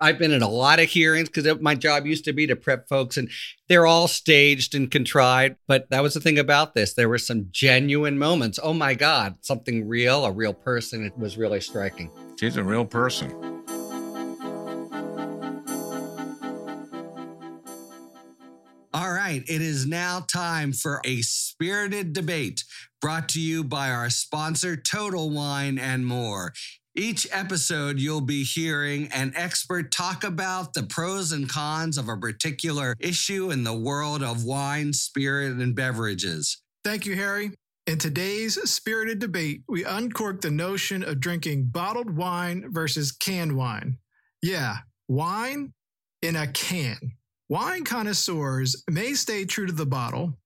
[0.00, 2.88] I've been in a lot of hearings because my job used to be to prep
[2.88, 3.30] folks, and
[3.68, 5.54] they're all staged and contrived.
[5.68, 6.94] But that was the thing about this.
[6.94, 8.58] There were some genuine moments.
[8.60, 11.04] Oh my God, something real, a real person.
[11.04, 12.10] It was really striking.
[12.40, 13.49] She's a real person.
[19.30, 22.64] Right, it is now time for a spirited debate
[23.00, 26.52] brought to you by our sponsor, Total Wine and More.
[26.96, 32.16] Each episode, you'll be hearing an expert talk about the pros and cons of a
[32.16, 36.60] particular issue in the world of wine, spirit, and beverages.
[36.82, 37.52] Thank you, Harry.
[37.86, 43.98] In today's spirited debate, we uncork the notion of drinking bottled wine versus canned wine.
[44.42, 45.72] Yeah, wine
[46.20, 47.12] in a can.
[47.50, 50.38] Wine connoisseurs may stay true to the bottle,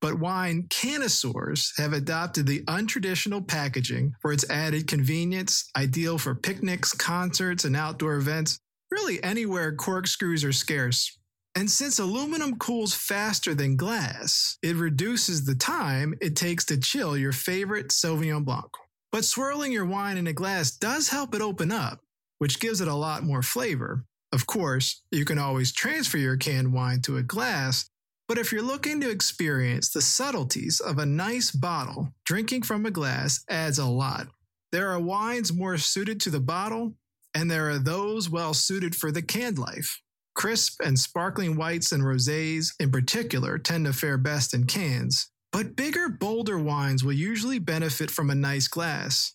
[0.00, 6.92] but wine connoisseurs have adopted the untraditional packaging for its added convenience, ideal for picnics,
[6.92, 8.60] concerts, and outdoor events,
[8.92, 11.18] really anywhere corkscrews are scarce.
[11.56, 17.16] And since aluminum cools faster than glass, it reduces the time it takes to chill
[17.16, 18.70] your favorite Sauvignon Blanc.
[19.10, 21.98] But swirling your wine in a glass does help it open up,
[22.38, 24.04] which gives it a lot more flavor.
[24.32, 27.88] Of course, you can always transfer your canned wine to a glass,
[28.28, 32.90] but if you're looking to experience the subtleties of a nice bottle, drinking from a
[32.90, 34.28] glass adds a lot.
[34.70, 36.94] There are wines more suited to the bottle,
[37.34, 40.00] and there are those well suited for the canned life.
[40.34, 45.76] Crisp and sparkling whites and rosés, in particular, tend to fare best in cans, but
[45.76, 49.34] bigger, bolder wines will usually benefit from a nice glass.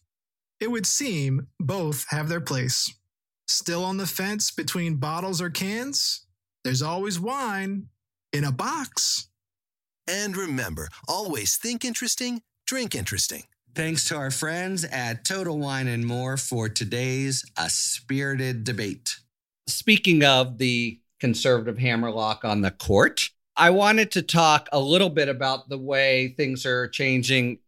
[0.59, 2.91] It would seem both have their place.
[3.47, 6.25] Still on the fence between bottles or cans?
[6.63, 7.87] There's always wine
[8.33, 9.29] in a box.
[10.05, 13.43] And remember, always think interesting, drink interesting.
[13.73, 19.17] Thanks to our friends at Total Wine and More for today's A Spirited Debate.
[19.67, 25.29] Speaking of the conservative hammerlock on the court, I wanted to talk a little bit
[25.29, 27.59] about the way things are changing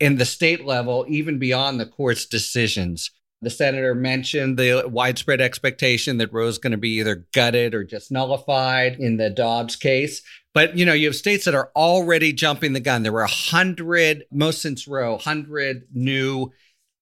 [0.00, 3.10] in the state level, even beyond the court's decisions.
[3.42, 7.84] The senator mentioned the widespread expectation that Roe is going to be either gutted or
[7.84, 10.22] just nullified in the Dobbs case.
[10.54, 13.02] But you know, you have states that are already jumping the gun.
[13.02, 16.52] There were a hundred, most since Roe, hundred new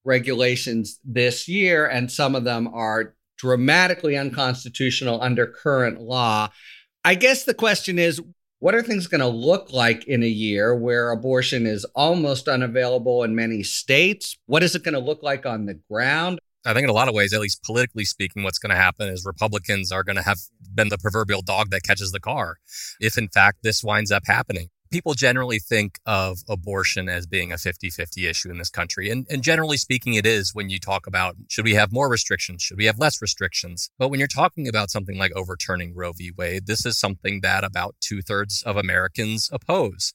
[0.05, 6.49] regulations this year, and some of them are dramatically unconstitutional under current law.
[7.05, 8.21] I guess the question is
[8.63, 13.25] what are things going to look like in a year where abortion is almost unavailable
[13.25, 14.39] in many states?
[14.47, 16.39] What is it going to look like on the ground?
[16.65, 19.09] I think in a lot of ways, at least politically speaking, what's going to happen
[19.09, 20.39] is Republicans are going to have
[20.73, 22.59] been the proverbial dog that catches the car
[23.01, 24.69] if, in fact, this winds up happening.
[24.93, 29.11] People generally think of abortion as being a 50 50 issue in this country.
[29.11, 32.63] And, and generally speaking, it is when you talk about should we have more restrictions?
[32.63, 33.89] Should we have less restrictions?
[33.99, 36.31] But when you're talking about something like overturning Roe v.
[36.37, 40.13] Wade, this is something that about two thirds of Americans oppose.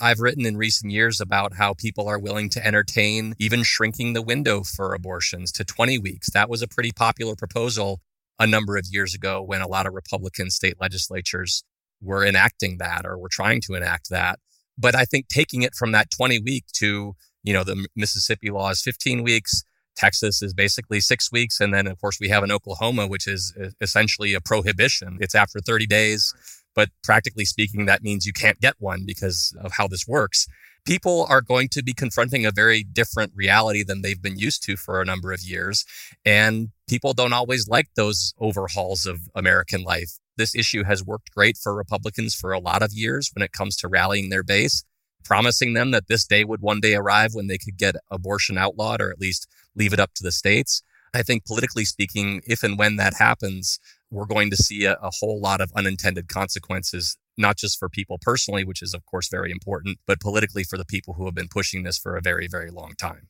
[0.00, 4.22] I've written in recent years about how people are willing to entertain even shrinking the
[4.22, 6.30] window for abortions to 20 weeks.
[6.30, 8.00] That was a pretty popular proposal
[8.38, 11.62] a number of years ago when a lot of Republican state legislatures
[12.02, 14.38] were enacting that or we're trying to enact that.
[14.78, 18.70] But I think taking it from that 20 week to, you know, the Mississippi law
[18.70, 19.62] is 15 weeks.
[19.96, 21.60] Texas is basically six weeks.
[21.60, 25.18] And then, of course, we have in Oklahoma, which is essentially a prohibition.
[25.20, 26.32] It's after 30 days.
[26.74, 30.46] But practically speaking, that means you can't get one because of how this works.
[30.86, 34.76] People are going to be confronting a very different reality than they've been used to
[34.76, 35.84] for a number of years.
[36.24, 40.19] And people don't always like those overhauls of American life.
[40.40, 43.76] This issue has worked great for Republicans for a lot of years when it comes
[43.76, 44.84] to rallying their base,
[45.22, 49.02] promising them that this day would one day arrive when they could get abortion outlawed
[49.02, 50.82] or at least leave it up to the states.
[51.12, 53.78] I think politically speaking, if and when that happens,
[54.10, 58.16] we're going to see a, a, whole lot of unintended consequences, not just for people
[58.18, 61.48] personally, which is, of course, very important, but politically for the people who have been
[61.48, 63.28] pushing this for a very, very long time.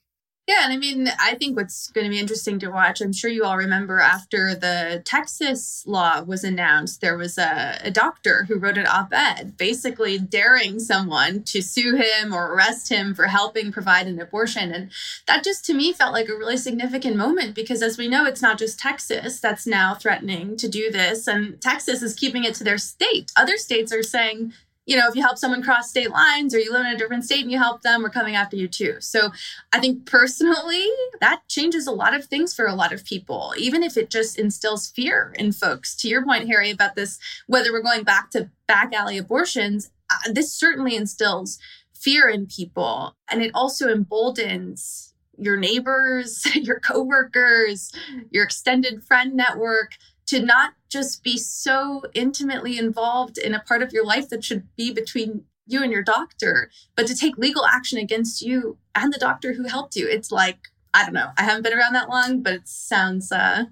[0.50, 3.30] Yeah, and I mean, I think what's going to be interesting to watch, I'm sure
[3.30, 8.58] you all remember after the Texas law was announced, there was a, a doctor who
[8.58, 13.70] wrote an op ed basically daring someone to sue him or arrest him for helping
[13.70, 14.72] provide an abortion.
[14.72, 14.90] And
[15.28, 18.42] that just to me felt like a really significant moment because, as we know, it's
[18.42, 22.64] not just Texas that's now threatening to do this, and Texas is keeping it to
[22.64, 23.30] their state.
[23.36, 24.52] Other states are saying,
[24.86, 27.24] you know, if you help someone cross state lines or you live in a different
[27.24, 28.96] state and you help them, we're coming after you too.
[29.00, 29.30] So
[29.72, 30.86] I think personally,
[31.20, 34.38] that changes a lot of things for a lot of people, even if it just
[34.38, 35.94] instills fear in folks.
[35.96, 40.32] To your point, Harry, about this, whether we're going back to back alley abortions, uh,
[40.32, 41.58] this certainly instills
[41.94, 43.16] fear in people.
[43.30, 47.92] And it also emboldens your neighbors, your coworkers,
[48.30, 49.92] your extended friend network
[50.30, 54.64] to not just be so intimately involved in a part of your life that should
[54.76, 59.18] be between you and your doctor, but to take legal action against you and the
[59.18, 60.06] doctor who helped you.
[60.08, 60.58] It's like,
[60.94, 61.30] I don't know.
[61.36, 63.64] I haven't been around that long, but it sounds uh,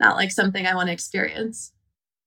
[0.00, 1.72] not like something I want to experience.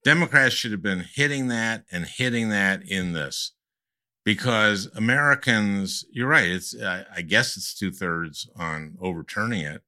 [0.05, 3.51] Democrats should have been hitting that and hitting that in this
[4.23, 6.47] because Americans, you're right.
[6.47, 9.81] It's, uh, I guess it's two thirds on overturning it.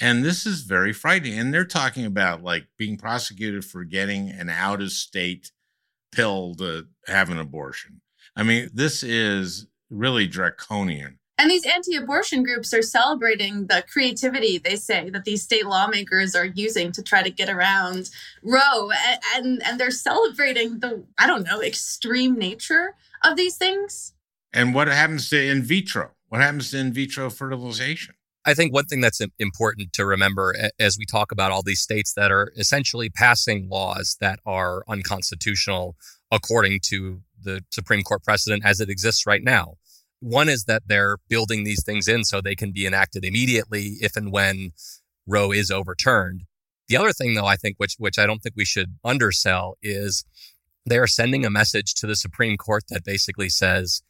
[0.00, 1.38] And this is very frightening.
[1.38, 5.52] And they're talking about like being prosecuted for getting an out of state
[6.10, 8.00] pill to have an abortion.
[8.34, 11.18] I mean, this is really draconian.
[11.36, 16.34] And these anti abortion groups are celebrating the creativity, they say, that these state lawmakers
[16.34, 18.10] are using to try to get around
[18.42, 18.90] Roe.
[18.90, 24.12] And, and, and they're celebrating the, I don't know, extreme nature of these things.
[24.52, 26.10] And what happens to in vitro?
[26.28, 28.14] What happens to in vitro fertilization?
[28.50, 32.14] I think one thing that's important to remember as we talk about all these states
[32.14, 35.94] that are essentially passing laws that are unconstitutional
[36.32, 39.74] according to the Supreme Court precedent as it exists right now.
[40.18, 44.16] One is that they're building these things in so they can be enacted immediately if
[44.16, 44.72] and when
[45.28, 46.42] Roe is overturned.
[46.88, 50.24] The other thing, though, I think, which, which I don't think we should undersell, is
[50.84, 54.02] they are sending a message to the Supreme Court that basically says,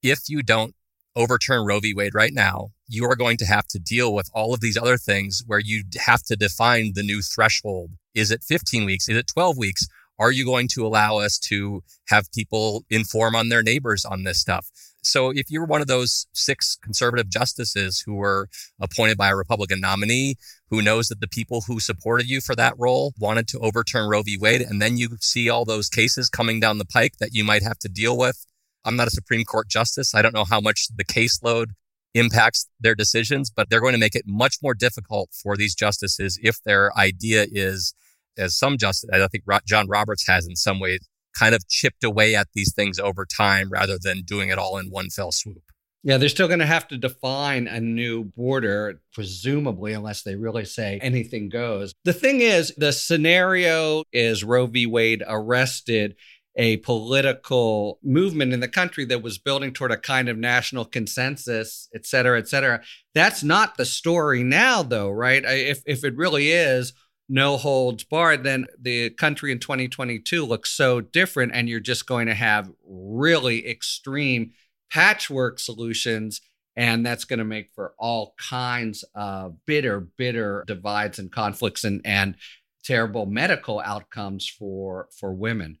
[0.00, 0.76] if you don't
[1.16, 1.92] overturn Roe v.
[1.92, 4.96] Wade right now, you are going to have to deal with all of these other
[4.96, 7.90] things where you have to define the new threshold.
[8.14, 9.08] Is it 15 weeks?
[9.08, 9.86] Is it 12 weeks?
[10.18, 14.40] Are you going to allow us to have people inform on their neighbors on this
[14.40, 14.68] stuff?
[15.02, 18.48] So if you're one of those six conservative justices who were
[18.78, 20.34] appointed by a Republican nominee
[20.68, 24.22] who knows that the people who supported you for that role wanted to overturn Roe
[24.22, 24.36] v.
[24.38, 27.62] Wade, and then you see all those cases coming down the pike that you might
[27.62, 28.44] have to deal with
[28.84, 30.14] I'm not a Supreme Court justice.
[30.14, 31.72] I don't know how much the caseload
[32.14, 36.38] impacts their decisions, but they're going to make it much more difficult for these justices
[36.42, 37.94] if their idea is,
[38.36, 41.00] as some justice, I think John Roberts has in some ways,
[41.38, 44.86] kind of chipped away at these things over time rather than doing it all in
[44.90, 45.62] one fell swoop.
[46.02, 50.64] Yeah, they're still going to have to define a new border, presumably, unless they really
[50.64, 51.92] say anything goes.
[52.04, 54.86] The thing is, the scenario is Roe v.
[54.86, 56.16] Wade arrested
[56.56, 61.88] a political movement in the country that was building toward a kind of national consensus,
[61.94, 62.80] et cetera, et cetera.
[63.14, 65.44] That's not the story now, though, right?
[65.44, 66.92] If, if it really is
[67.28, 72.26] no holds barred, then the country in 2022 looks so different, and you're just going
[72.26, 74.50] to have really extreme
[74.90, 76.40] patchwork solutions
[76.76, 82.00] And that's going to make for all kinds of bitter, bitter divides and conflicts and,
[82.04, 82.36] and
[82.84, 85.78] terrible medical outcomes for, for women.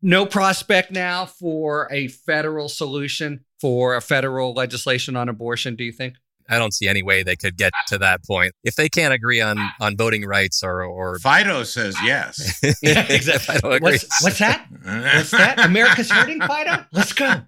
[0.00, 5.92] No prospect now for a federal solution for a federal legislation on abortion, do you
[5.92, 6.14] think?
[6.48, 8.52] I don't see any way they could get to that point.
[8.64, 12.60] If they can't agree on on voting rights or or Fido says yes.
[12.82, 13.78] yeah, exactly.
[13.80, 14.66] What's, what's, that?
[14.82, 15.60] What's that?
[15.60, 16.86] America's hurting, Fido?
[16.92, 17.42] Let's go.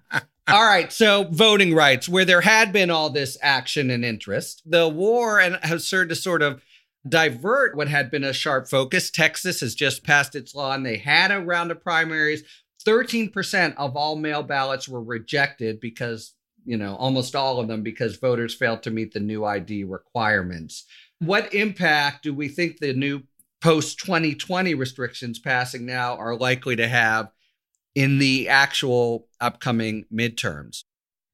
[0.47, 0.91] All right.
[0.91, 5.57] So voting rights, where there had been all this action and interest, the war and
[5.63, 6.61] has served to sort of
[7.07, 9.09] divert what had been a sharp focus.
[9.09, 12.43] Texas has just passed its law and they had a round of primaries.
[12.85, 16.33] 13% of all mail ballots were rejected because
[16.65, 20.85] you know, almost all of them because voters failed to meet the new ID requirements.
[21.19, 23.23] What impact do we think the new
[23.61, 27.29] post 2020 restrictions passing now are likely to have
[27.95, 30.83] in the actual upcoming midterms?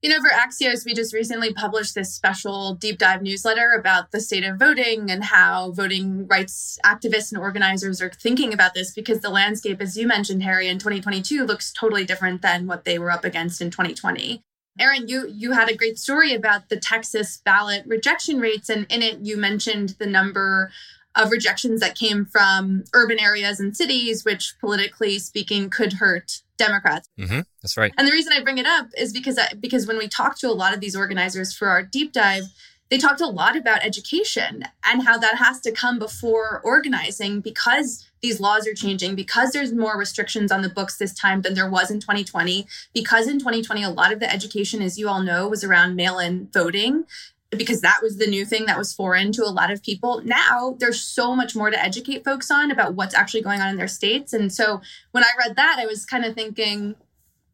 [0.04, 4.20] You know, for Axios, we just recently published this special deep dive newsletter about the
[4.20, 9.22] state of voting and how voting rights activists and organizers are thinking about this because
[9.22, 13.10] the landscape, as you mentioned, Harry, in 2022 looks totally different than what they were
[13.10, 14.44] up against in 2020.
[14.80, 19.02] Aaron, you you had a great story about the Texas ballot rejection rates, and in
[19.02, 20.72] it you mentioned the number
[21.16, 27.10] of rejections that came from urban areas and cities, which politically speaking could hurt Democrats.
[27.20, 27.42] Mm-hmm.
[27.62, 27.94] That's right.
[27.98, 30.50] And the reason I bring it up is because I, because when we talk to
[30.50, 32.44] a lot of these organizers for our deep dive,
[32.90, 38.06] they talked a lot about education and how that has to come before organizing because
[38.22, 41.70] these laws are changing because there's more restrictions on the books this time than there
[41.70, 45.48] was in 2020 because in 2020 a lot of the education as you all know
[45.48, 47.06] was around mail-in voting
[47.58, 50.22] because that was the new thing that was foreign to a lot of people.
[50.24, 53.78] Now there's so much more to educate folks on about what's actually going on in
[53.78, 54.34] their states.
[54.34, 54.82] And so
[55.12, 56.96] when I read that, I was kind of thinking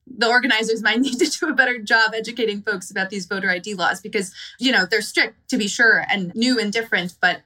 [0.06, 3.76] the organizers might need to do a better job educating folks about these voter ID
[3.76, 7.42] laws because, you know, they're strict to be sure and new and different, but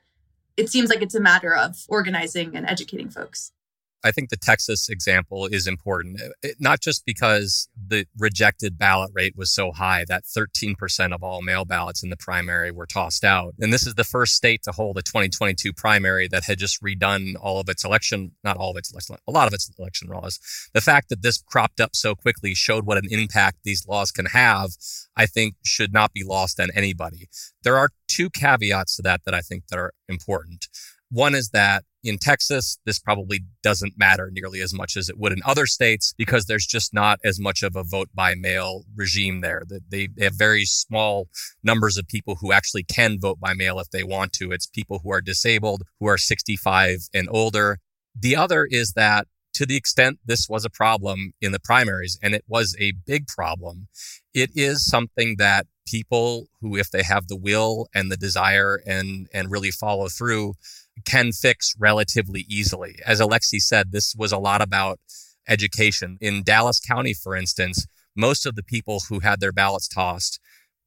[0.55, 3.51] it seems like it's a matter of organizing and educating folks.
[4.07, 9.35] I think the Texas example is important, it, not just because the rejected ballot rate
[9.35, 13.53] was so high that 13% of all mail ballots in the primary were tossed out.
[13.59, 17.33] And this is the first state to hold a 2022 primary that had just redone
[17.39, 20.39] all of its election, not all of its election, a lot of its election laws.
[20.73, 24.27] The fact that this cropped up so quickly showed what an impact these laws can
[24.27, 24.71] have,
[25.17, 27.27] I think should not be lost on anybody.
[27.63, 30.67] There are two caveats to that that I think that are important.
[31.09, 35.33] One is that in Texas, this probably doesn't matter nearly as much as it would
[35.33, 39.41] in other states because there's just not as much of a vote by mail regime
[39.41, 39.63] there.
[39.89, 41.27] They, they have very small
[41.63, 44.51] numbers of people who actually can vote by mail if they want to.
[44.51, 47.79] It's people who are disabled, who are 65 and older.
[48.17, 49.27] The other is that
[49.57, 53.27] to the extent this was a problem in the primaries, and it was a big
[53.27, 53.87] problem,
[54.33, 59.27] it is something that people who, if they have the will and the desire and,
[59.33, 60.53] and really follow through,
[61.05, 62.99] can fix relatively easily.
[63.05, 64.99] As Alexi said, this was a lot about
[65.47, 66.17] education.
[66.19, 67.85] In Dallas County, for instance,
[68.15, 70.39] most of the people who had their ballots tossed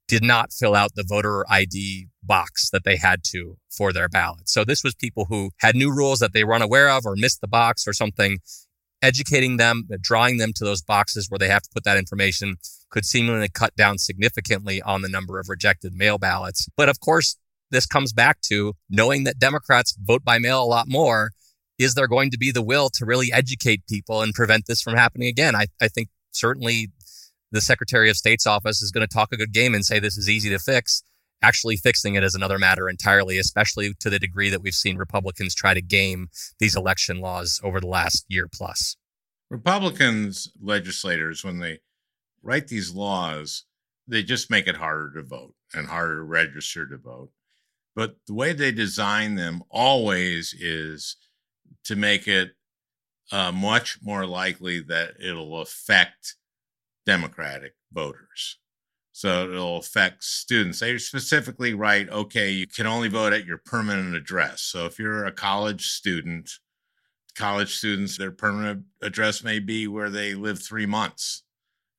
[0.09, 4.49] did not fill out the voter ID box that they had to for their ballot.
[4.49, 7.41] So this was people who had new rules that they were unaware of or missed
[7.41, 8.39] the box or something.
[9.03, 12.57] Educating them, drawing them to those boxes where they have to put that information
[12.91, 16.69] could seemingly cut down significantly on the number of rejected mail ballots.
[16.77, 17.39] But of course,
[17.71, 21.31] this comes back to knowing that Democrats vote by mail a lot more.
[21.79, 24.95] Is there going to be the will to really educate people and prevent this from
[24.95, 25.57] happening again?
[25.57, 26.89] I, I think certainly
[27.53, 30.19] the Secretary of State's office is going to talk a good game and say this
[30.19, 31.03] is easy to fix.
[31.43, 35.55] Actually, fixing it is another matter entirely, especially to the degree that we've seen Republicans
[35.55, 38.97] try to game these election laws over the last year plus.
[39.49, 41.79] Republicans, legislators, when they
[42.43, 43.65] write these laws,
[44.07, 47.31] they just make it harder to vote and harder to register to vote.
[47.97, 51.17] But the way they design them always is
[51.85, 52.53] to make it
[53.33, 56.37] uh, much more likely that it'll affect
[57.07, 58.59] Democratic voters.
[59.13, 60.81] So it'll affect students.
[60.81, 64.63] They specifically write, okay, you can only vote at your permanent address.
[64.63, 66.51] So if you're a college student,
[67.37, 71.43] college students, their permanent address may be where they live three months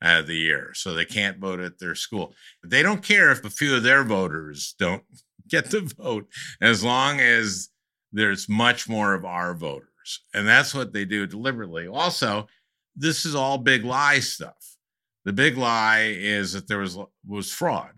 [0.01, 0.71] out of the year.
[0.73, 2.33] So they can't vote at their school.
[2.63, 5.03] They don't care if a few of their voters don't
[5.51, 6.27] get the vote
[6.61, 7.69] as long as
[8.11, 9.87] there's much more of our voters.
[10.33, 11.87] And that's what they do deliberately.
[11.87, 12.47] Also,
[12.95, 14.77] this is all big lie stuff.
[15.25, 16.97] The big lie is that there was
[17.27, 17.93] was fraud.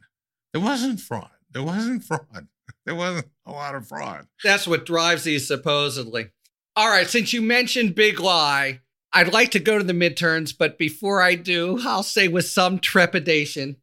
[0.52, 1.30] There wasn't fraud.
[1.52, 2.48] There wasn't fraud.
[2.86, 4.28] There wasn't a lot of fraud.
[4.44, 6.32] That's what drives these supposedly.
[6.76, 8.82] All right, since you mentioned big lie,
[9.14, 12.80] I'd like to go to the midterms, but before I do, I'll say with some
[12.80, 13.78] trepidation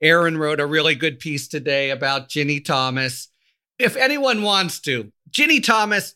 [0.00, 3.28] Aaron wrote a really good piece today about Ginny Thomas.
[3.78, 6.14] If anyone wants to, Ginny Thomas,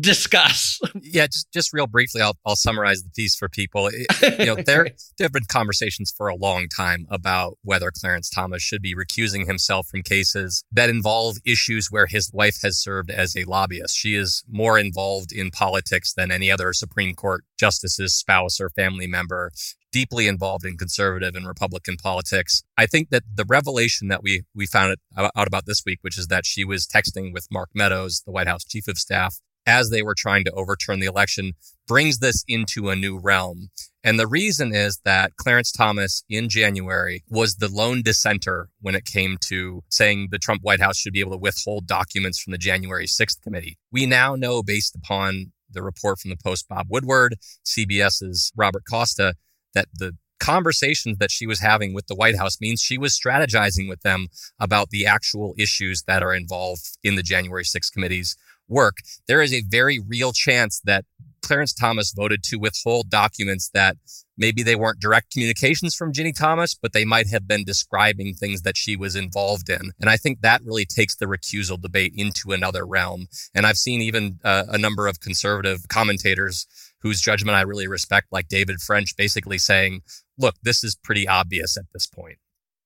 [0.00, 0.80] discuss.
[1.04, 3.88] Yeah, just just real briefly, I'll I'll summarize the piece for people.
[3.88, 4.06] It,
[4.38, 8.62] you know, there there have been conversations for a long time about whether Clarence Thomas
[8.62, 13.36] should be recusing himself from cases that involve issues where his wife has served as
[13.36, 13.96] a lobbyist.
[13.96, 19.06] She is more involved in politics than any other Supreme Court justice's spouse or family
[19.06, 19.50] member
[19.92, 22.62] deeply involved in conservative and Republican politics.
[22.76, 26.18] I think that the revelation that we we found uh, out about this week, which
[26.18, 29.90] is that she was texting with Mark Meadows, the White House chief of staff, as
[29.90, 31.52] they were trying to overturn the election,
[31.86, 33.68] brings this into a new realm.
[34.04, 39.04] And the reason is that Clarence Thomas in January was the lone dissenter when it
[39.04, 42.58] came to saying the Trump White House should be able to withhold documents from the
[42.58, 43.78] January 6th committee.
[43.92, 49.34] We now know based upon the report from the Post Bob Woodward, CBS's Robert Costa,
[49.74, 53.88] that the conversations that she was having with the White House means she was strategizing
[53.88, 54.26] with them
[54.58, 58.36] about the actual issues that are involved in the January 6th committee's
[58.68, 58.98] work.
[59.28, 61.04] There is a very real chance that
[61.42, 63.96] Clarence Thomas voted to withhold documents that
[64.36, 68.62] maybe they weren't direct communications from Ginny Thomas, but they might have been describing things
[68.62, 69.92] that she was involved in.
[70.00, 73.26] And I think that really takes the recusal debate into another realm.
[73.54, 76.66] And I've seen even uh, a number of conservative commentators
[77.02, 80.02] whose judgment I really respect, like David French, basically saying,
[80.38, 82.38] look, this is pretty obvious at this point.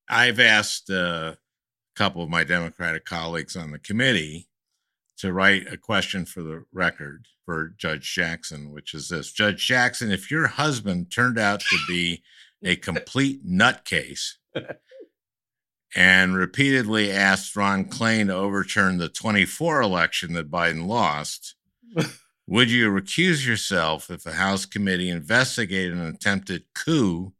[0.09, 1.39] I've asked uh, a
[1.97, 4.49] couple of my Democratic colleagues on the committee
[5.19, 10.11] to write a question for the record for Judge Jackson, which is this Judge Jackson,
[10.11, 12.23] if your husband turned out to be
[12.63, 14.35] a complete nutcase
[15.97, 21.55] and repeatedly asked Ron Klain to overturn the 24 election that Biden lost,
[22.47, 27.33] would you recuse yourself if a House committee investigated an attempted coup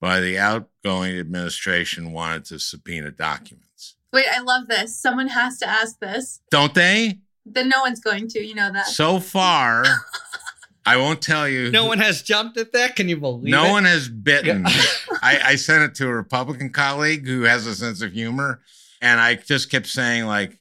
[0.00, 3.96] by the outgoing administration wanted to subpoena documents?
[4.12, 4.96] Wait, I love this.
[4.96, 6.40] Someone has to ask this.
[6.50, 7.18] Don't they?
[7.44, 8.40] Then no one's going to.
[8.40, 8.86] You know that.
[8.86, 9.84] So far,
[10.86, 11.70] I won't tell you.
[11.70, 12.96] No one has jumped at that.
[12.96, 13.50] Can you believe it?
[13.50, 13.72] no it?
[13.72, 14.64] one has bitten.
[14.66, 14.82] Yeah.
[15.22, 18.60] I, I sent it to a Republican colleague who has a sense of humor,
[19.02, 20.58] and I just kept saying, like,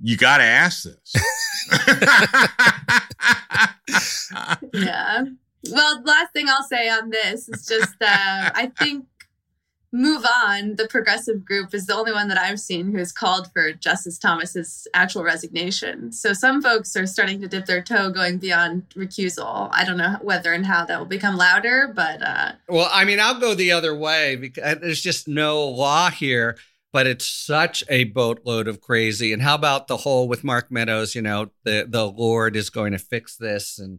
[0.00, 1.14] you got to ask this.
[4.72, 5.24] yeah.
[5.70, 9.06] Well, last thing I'll say on this is just uh, I think
[9.94, 13.52] Move On, the progressive group, is the only one that I've seen who has called
[13.52, 16.10] for Justice Thomas's actual resignation.
[16.10, 19.70] So some folks are starting to dip their toe going beyond recusal.
[19.72, 23.20] I don't know whether and how that will become louder, but uh, Well, I mean,
[23.20, 26.58] I'll go the other way because there's just no law here,
[26.94, 29.32] but it's such a boatload of crazy.
[29.32, 31.16] And how about the whole with Mark Meadows?
[31.16, 33.80] You know, the the Lord is going to fix this.
[33.80, 33.98] And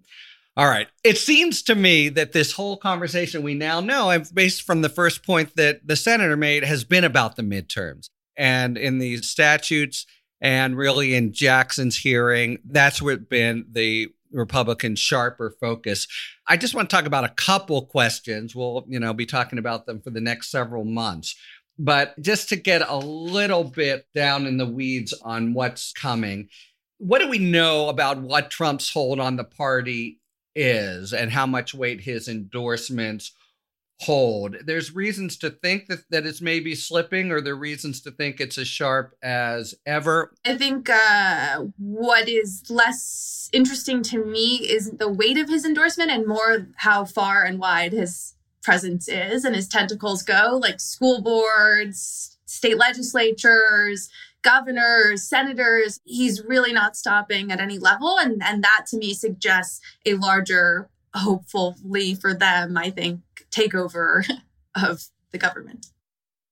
[0.56, 4.62] all right, it seems to me that this whole conversation we now know, and based
[4.62, 9.00] from the first point that the senator made, has been about the midterms and in
[9.00, 10.06] the statutes.
[10.40, 16.08] And really, in Jackson's hearing, that's what been the Republican sharper focus.
[16.48, 18.56] I just want to talk about a couple questions.
[18.56, 21.36] We'll, you know, be talking about them for the next several months.
[21.78, 26.50] But just to get a little bit down in the weeds on what's coming,
[26.98, 30.22] what do we know about what Trump's hold on the party
[30.56, 33.34] is and how much weight his endorsements
[34.00, 34.56] hold?
[34.66, 38.40] There's reasons to think that, that it's maybe slipping, or there are reasons to think
[38.40, 40.32] it's as sharp as ever.
[40.46, 46.12] I think uh, what is less interesting to me is the weight of his endorsement
[46.12, 48.35] and more how far and wide his
[48.66, 54.10] presence is and his tentacles go, like school boards, state legislatures,
[54.42, 56.00] governors, senators.
[56.04, 58.18] He's really not stopping at any level.
[58.18, 64.28] And, and that to me suggests a larger, hopefully for them, I think, takeover
[64.76, 65.88] of the government.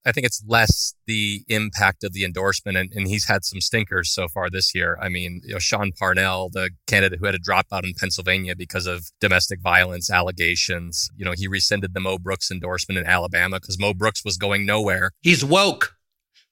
[0.06, 4.14] I think it's less the impact of the endorsement, and, and, he's had some stinkers
[4.14, 4.98] so far this year.
[5.02, 8.86] I mean, you know, Sean Parnell, the candidate who had a dropout in Pennsylvania because
[8.86, 13.80] of domestic violence allegations, you know, he rescinded the Mo Brooks endorsement in Alabama because
[13.80, 15.12] Mo Brooks was going nowhere.
[15.22, 15.96] He's woke.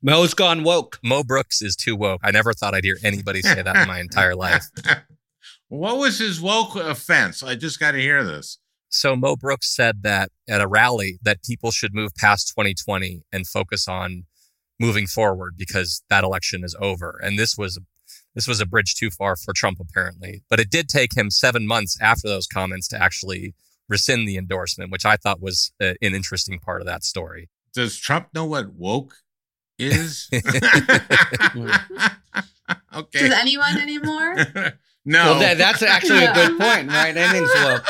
[0.01, 0.97] Mo's gone woke.
[1.03, 2.21] Mo Brooks is too woke.
[2.23, 4.65] I never thought I'd hear anybody say that in my entire life.
[5.67, 7.43] what was his woke offense?
[7.43, 8.57] I just got to hear this.
[8.91, 13.47] So Mo Brooks said that at a rally that people should move past 2020 and
[13.47, 14.25] focus on
[14.79, 17.19] moving forward because that election is over.
[17.23, 17.79] And this was
[18.35, 20.43] this was a bridge too far for Trump apparently.
[20.49, 23.53] But it did take him 7 months after those comments to actually
[23.87, 27.49] rescind the endorsement, which I thought was a, an interesting part of that story.
[27.73, 29.15] Does Trump know what woke
[29.79, 30.27] is?
[30.33, 30.49] okay.
[33.19, 34.35] Does anyone anymore?
[35.05, 35.31] no.
[35.31, 37.15] Well, that, that's actually a good point, right?
[37.15, 37.85] Anything's woke.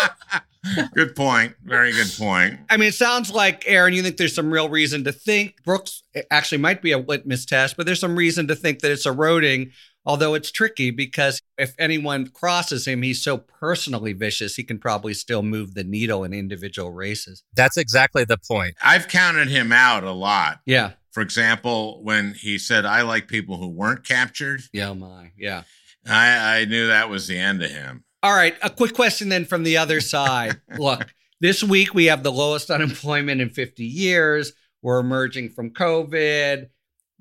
[0.94, 1.56] good point.
[1.64, 2.60] Very good point.
[2.70, 6.04] I mean, it sounds like, Aaron, you think there's some real reason to think Brooks
[6.30, 9.72] actually might be a litmus test, but there's some reason to think that it's eroding,
[10.06, 15.14] although it's tricky because if anyone crosses him, he's so personally vicious, he can probably
[15.14, 17.44] still move the needle in individual races.
[17.56, 18.76] That's exactly the point.
[18.84, 20.60] I've counted him out a lot.
[20.66, 20.92] Yeah.
[21.12, 25.32] For example, when he said, I like people who weren't captured, Yeah, my.
[25.38, 25.64] Yeah.
[26.08, 28.06] I, I knew that was the end of him.
[28.24, 28.56] All right.
[28.62, 30.62] A quick question then from the other side.
[30.78, 31.08] Look,
[31.40, 34.54] this week we have the lowest unemployment in 50 years.
[34.84, 36.70] We're emerging from COVID.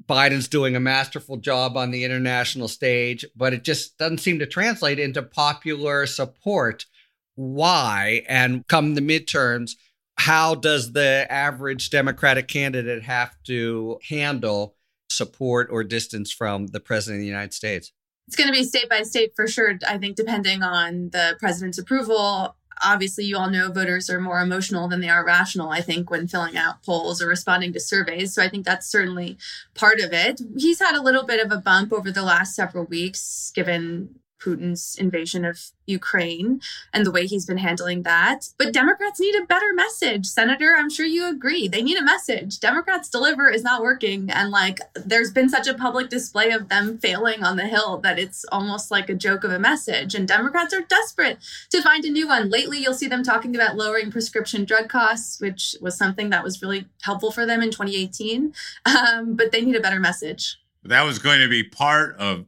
[0.06, 4.46] Biden's doing a masterful job on the international stage, but it just doesn't seem to
[4.46, 6.86] translate into popular support.
[7.34, 8.22] Why?
[8.28, 9.72] And come the midterms,
[10.16, 14.76] how does the average Democratic candidate have to handle
[15.10, 17.92] support or distance from the president of the United States?
[18.30, 19.76] It's going to be state by state for sure.
[19.88, 22.54] I think depending on the president's approval.
[22.80, 26.28] Obviously, you all know voters are more emotional than they are rational, I think, when
[26.28, 28.32] filling out polls or responding to surveys.
[28.32, 29.36] So I think that's certainly
[29.74, 30.40] part of it.
[30.56, 34.96] He's had a little bit of a bump over the last several weeks, given Putin's
[34.98, 36.60] invasion of Ukraine
[36.92, 38.48] and the way he's been handling that.
[38.58, 40.26] But Democrats need a better message.
[40.26, 41.68] Senator, I'm sure you agree.
[41.68, 42.60] They need a message.
[42.60, 44.30] Democrats deliver is not working.
[44.30, 48.18] And like, there's been such a public display of them failing on the Hill that
[48.18, 50.14] it's almost like a joke of a message.
[50.14, 51.38] And Democrats are desperate
[51.70, 52.50] to find a new one.
[52.50, 56.62] Lately, you'll see them talking about lowering prescription drug costs, which was something that was
[56.62, 58.54] really helpful for them in 2018.
[58.86, 60.58] Um, but they need a better message.
[60.84, 62.46] That was going to be part of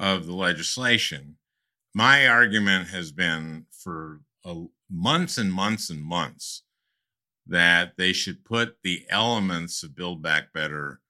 [0.00, 1.36] of the legislation.
[1.94, 4.54] My argument has been for uh,
[4.90, 6.62] months and months and months
[7.46, 11.00] that they should put the elements of Build Back Better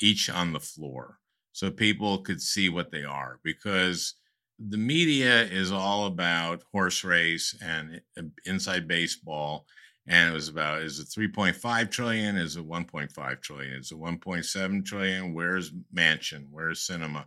[0.00, 1.18] each on the floor
[1.52, 4.14] so people could see what they are because
[4.58, 8.00] the media is all about horse race and
[8.46, 9.66] inside baseball
[10.06, 12.36] and it was about is it 3.5 trillion?
[12.36, 13.74] Is it 1.5 trillion?
[13.74, 15.34] Is it 1.7 trillion?
[15.34, 16.46] Where's Manchin?
[16.50, 17.24] Where's Sinema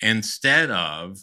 [0.00, 1.18] instead of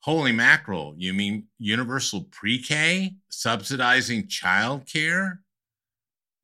[0.00, 5.38] holy mackerel, you mean universal pre K, subsidizing childcare?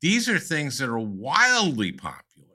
[0.00, 2.46] These are things that are wildly popular.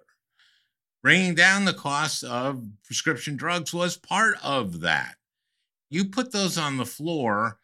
[1.01, 5.15] Bringing down the cost of prescription drugs was part of that.
[5.89, 7.57] You put those on the floor,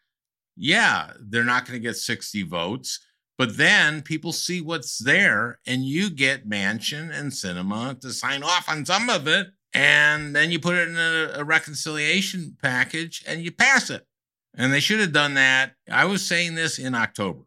[0.56, 2.98] yeah, they're not going to get 60 votes,
[3.38, 8.68] but then people see what's there and you get Manchin and Sinema to sign off
[8.68, 13.42] on some of it and then you put it in a, a, reconciliation package and
[13.42, 14.06] you pass it.
[14.54, 15.72] And they should have done that.
[15.90, 17.40] I was saying this in October.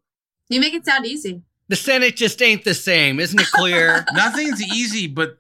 [0.50, 1.42] You make it sound easy.
[1.68, 4.06] The Senate just ain't the same, isn't it clear?
[4.14, 5.38] Nothing's easy, but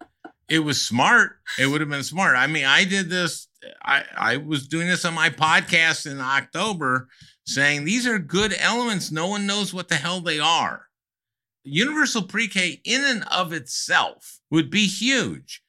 [0.49, 1.39] it was smart.
[1.59, 2.36] It would have been smart.
[2.36, 3.47] I mean, I did this.
[3.84, 7.07] I, I was doing this on my podcast in October
[7.45, 9.11] saying these are good elements.
[9.11, 10.88] No one knows what the hell they are.
[11.63, 15.61] Universal pre K in and of itself would be huge.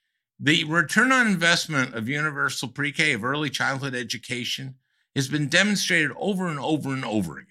[0.45, 4.75] The return on investment of universal pre K, of early childhood education,
[5.15, 7.47] has been demonstrated over and over and over again.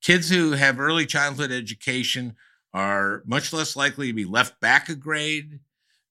[0.00, 2.36] Kids who have early childhood education
[2.72, 5.60] are much less likely to be left back a grade.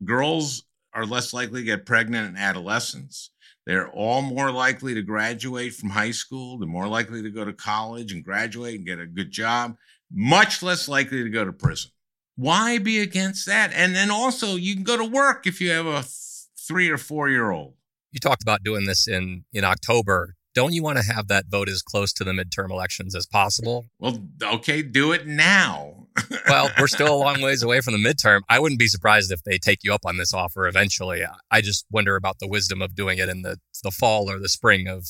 [0.05, 0.63] Girls
[0.93, 3.31] are less likely to get pregnant in adolescence.
[3.65, 6.59] They're all more likely to graduate from high school.
[6.59, 9.77] They're more likely to go to college and graduate and get a good job,
[10.11, 11.89] much less likely to go to prison.
[12.35, 13.71] Why be against that?
[13.73, 16.03] And then also, you can go to work if you have a
[16.67, 17.75] three or four year old.
[18.11, 20.35] You talked about doing this in in October.
[20.55, 23.87] Don't you want to have that vote as close to the midterm elections as possible?
[23.97, 26.07] Well, okay, do it now.
[26.47, 28.41] well, we're still a long ways away from the midterm.
[28.47, 31.23] I wouldn't be surprised if they take you up on this offer eventually.
[31.49, 34.49] I just wonder about the wisdom of doing it in the the fall or the
[34.49, 35.07] spring of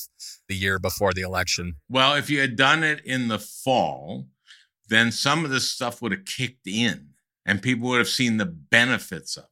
[0.48, 1.76] the year before the election.
[1.88, 4.26] Well, if you had done it in the fall,
[4.88, 7.13] then some of this stuff would have kicked in
[7.46, 9.50] and people would have seen the benefits of it.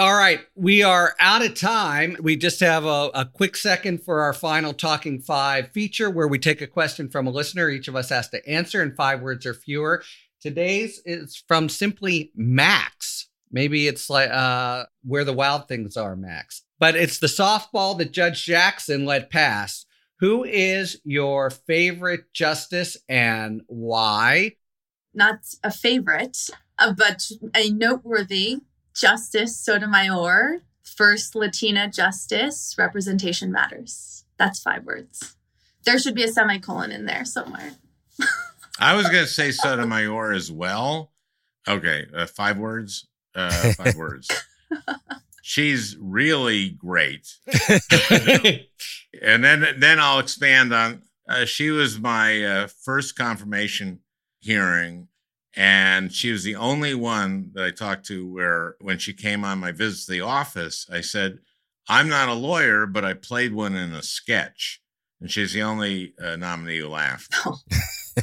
[0.00, 2.16] All right, we are out of time.
[2.20, 6.38] We just have a, a, quick second for our final Talking Five feature where we
[6.38, 7.68] take a question from a listener.
[7.68, 10.04] Each of us has to answer in five words or fewer.
[10.40, 13.28] Today's is from simply Max.
[13.50, 16.62] Maybe it's like uh, where the wild things are, Max.
[16.78, 19.84] But it's the softball that Judge Jackson let pass.
[20.20, 24.52] Who is your favorite justice and why?
[25.12, 26.50] Not a favorite.
[26.78, 28.60] Uh, but a noteworthy
[28.94, 34.24] Justice Sotomayor, first Latina justice, representation matters.
[34.38, 35.36] That's five words.
[35.84, 37.72] There should be a semicolon in there somewhere.
[38.80, 41.12] I was going to say Sotomayor as well.
[41.66, 43.06] Okay, uh, five words.
[43.34, 44.28] Uh, five words.
[45.42, 47.28] She's really great.
[48.10, 54.00] and then then I'll expand on Uh, she was my uh, first confirmation
[54.40, 55.08] hearing,
[55.56, 59.58] and she was the only one that I talked to where, when she came on
[59.58, 61.38] my visit to the office, I said,
[61.88, 64.80] I'm not a lawyer, but I played one in a sketch.
[65.20, 67.34] And she's the only uh, nominee who laughed.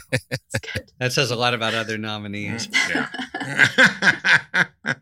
[0.01, 0.91] That's good.
[0.99, 2.69] That says a lot about other nominees.
[2.89, 3.09] yeah.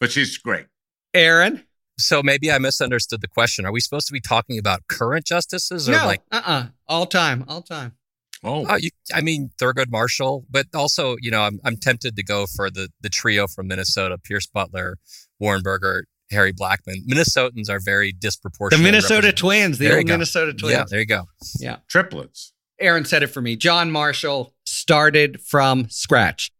[0.00, 0.66] but she's great.
[1.14, 1.64] Aaron?
[1.98, 3.66] So maybe I misunderstood the question.
[3.66, 6.66] Are we supposed to be talking about current justices or No, like uh-uh.
[6.86, 7.96] All time, all time.
[8.42, 12.22] Oh, Oh, you, I mean Thurgood Marshall, but also, you know, I'm I'm tempted to
[12.24, 14.96] go for the the trio from Minnesota: Pierce Butler,
[15.38, 17.06] Warren Burger, Harry Blackmun.
[17.08, 18.82] Minnesotans are very disproportionate.
[18.82, 18.90] The.
[18.90, 20.14] Minnesota Twins, the There you old go.
[20.14, 20.72] Minnesota Twins.
[20.72, 21.24] Yeah, there you go.
[21.58, 22.52] Yeah, triplets.
[22.80, 23.56] Aaron said it for me.
[23.56, 26.50] John Marshall started from scratch.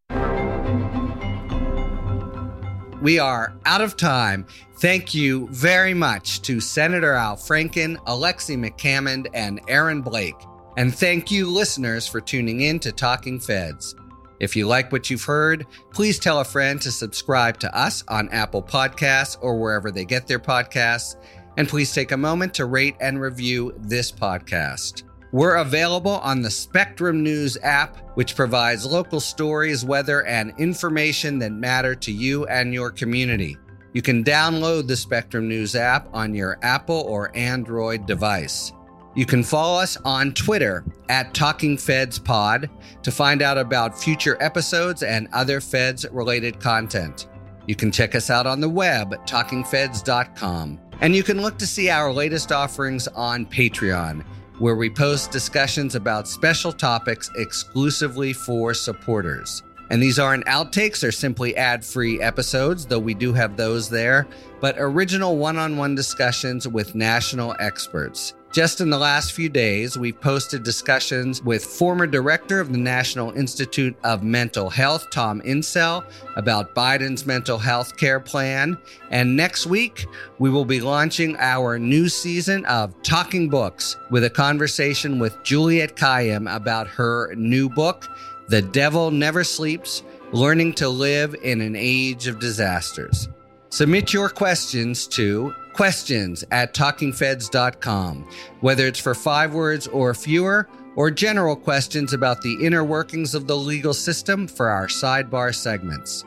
[3.01, 4.47] We are out of time.
[4.81, 10.37] Thank you very much to Senator Al Franken, Alexi McCammond, and Aaron Blake.
[10.77, 13.95] And thank you, listeners, for tuning in to Talking Feds.
[14.41, 18.31] If you like what you've heard, please tell a friend to subscribe to us on
[18.31, 21.16] Apple Podcasts or wherever they get their podcasts.
[21.57, 25.03] And please take a moment to rate and review this podcast.
[25.33, 31.53] We're available on the Spectrum News app, which provides local stories, weather, and information that
[31.53, 33.57] matter to you and your community.
[33.93, 38.73] You can download the Spectrum News app on your Apple or Android device.
[39.17, 42.71] You can follow us on Twitter at Talking Feds Pod
[43.03, 47.27] to find out about future episodes and other Feds related content.
[47.67, 50.81] You can check us out on the web at talkingfeds.com.
[51.01, 54.25] And you can look to see our latest offerings on Patreon,
[54.59, 59.63] where we post discussions about special topics exclusively for supporters.
[59.91, 64.29] And these aren't outtakes or simply ad free episodes, though we do have those there,
[64.61, 68.35] but original one on one discussions with national experts.
[68.53, 73.30] Just in the last few days, we've posted discussions with former director of the National
[73.30, 78.76] Institute of Mental Health, Tom Insel, about Biden's mental health care plan.
[79.11, 80.05] And next week,
[80.40, 85.94] we will be launching our new season of Talking Books with a conversation with Juliette
[85.94, 88.09] Kayyem about her new book,
[88.48, 93.28] The Devil Never Sleeps Learning to Live in an Age of Disasters.
[93.68, 98.28] Submit your questions to questions at talkingfeds.com,
[98.61, 103.47] whether it's for five words or fewer, or general questions about the inner workings of
[103.47, 106.26] the legal system for our sidebar segments.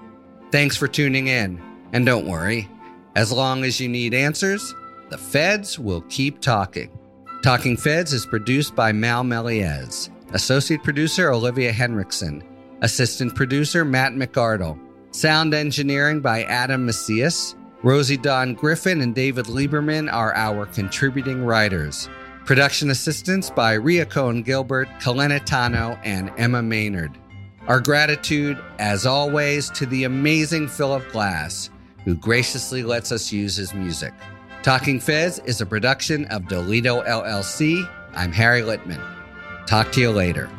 [0.52, 2.68] Thanks for tuning in, and don't worry,
[3.16, 4.74] as long as you need answers,
[5.12, 6.90] the feds will keep talking.
[7.44, 12.44] Talking Feds is produced by Mal Meliez, associate producer Olivia Henriksen,
[12.82, 14.80] assistant producer Matt McArdle,
[15.12, 17.54] sound engineering by Adam Macias.
[17.84, 22.08] Rosie Don Griffin and David Lieberman are our contributing writers.
[22.46, 27.12] Production assistance by Ria Cohen Gilbert, Kalena Tano, and Emma Maynard.
[27.68, 31.70] Our gratitude, as always, to the amazing Philip Glass,
[32.06, 34.14] who graciously lets us use his music.
[34.62, 37.86] Talking Feds is a production of Dolito LLC.
[38.16, 39.06] I'm Harry Litman.
[39.66, 40.50] Talk to you later.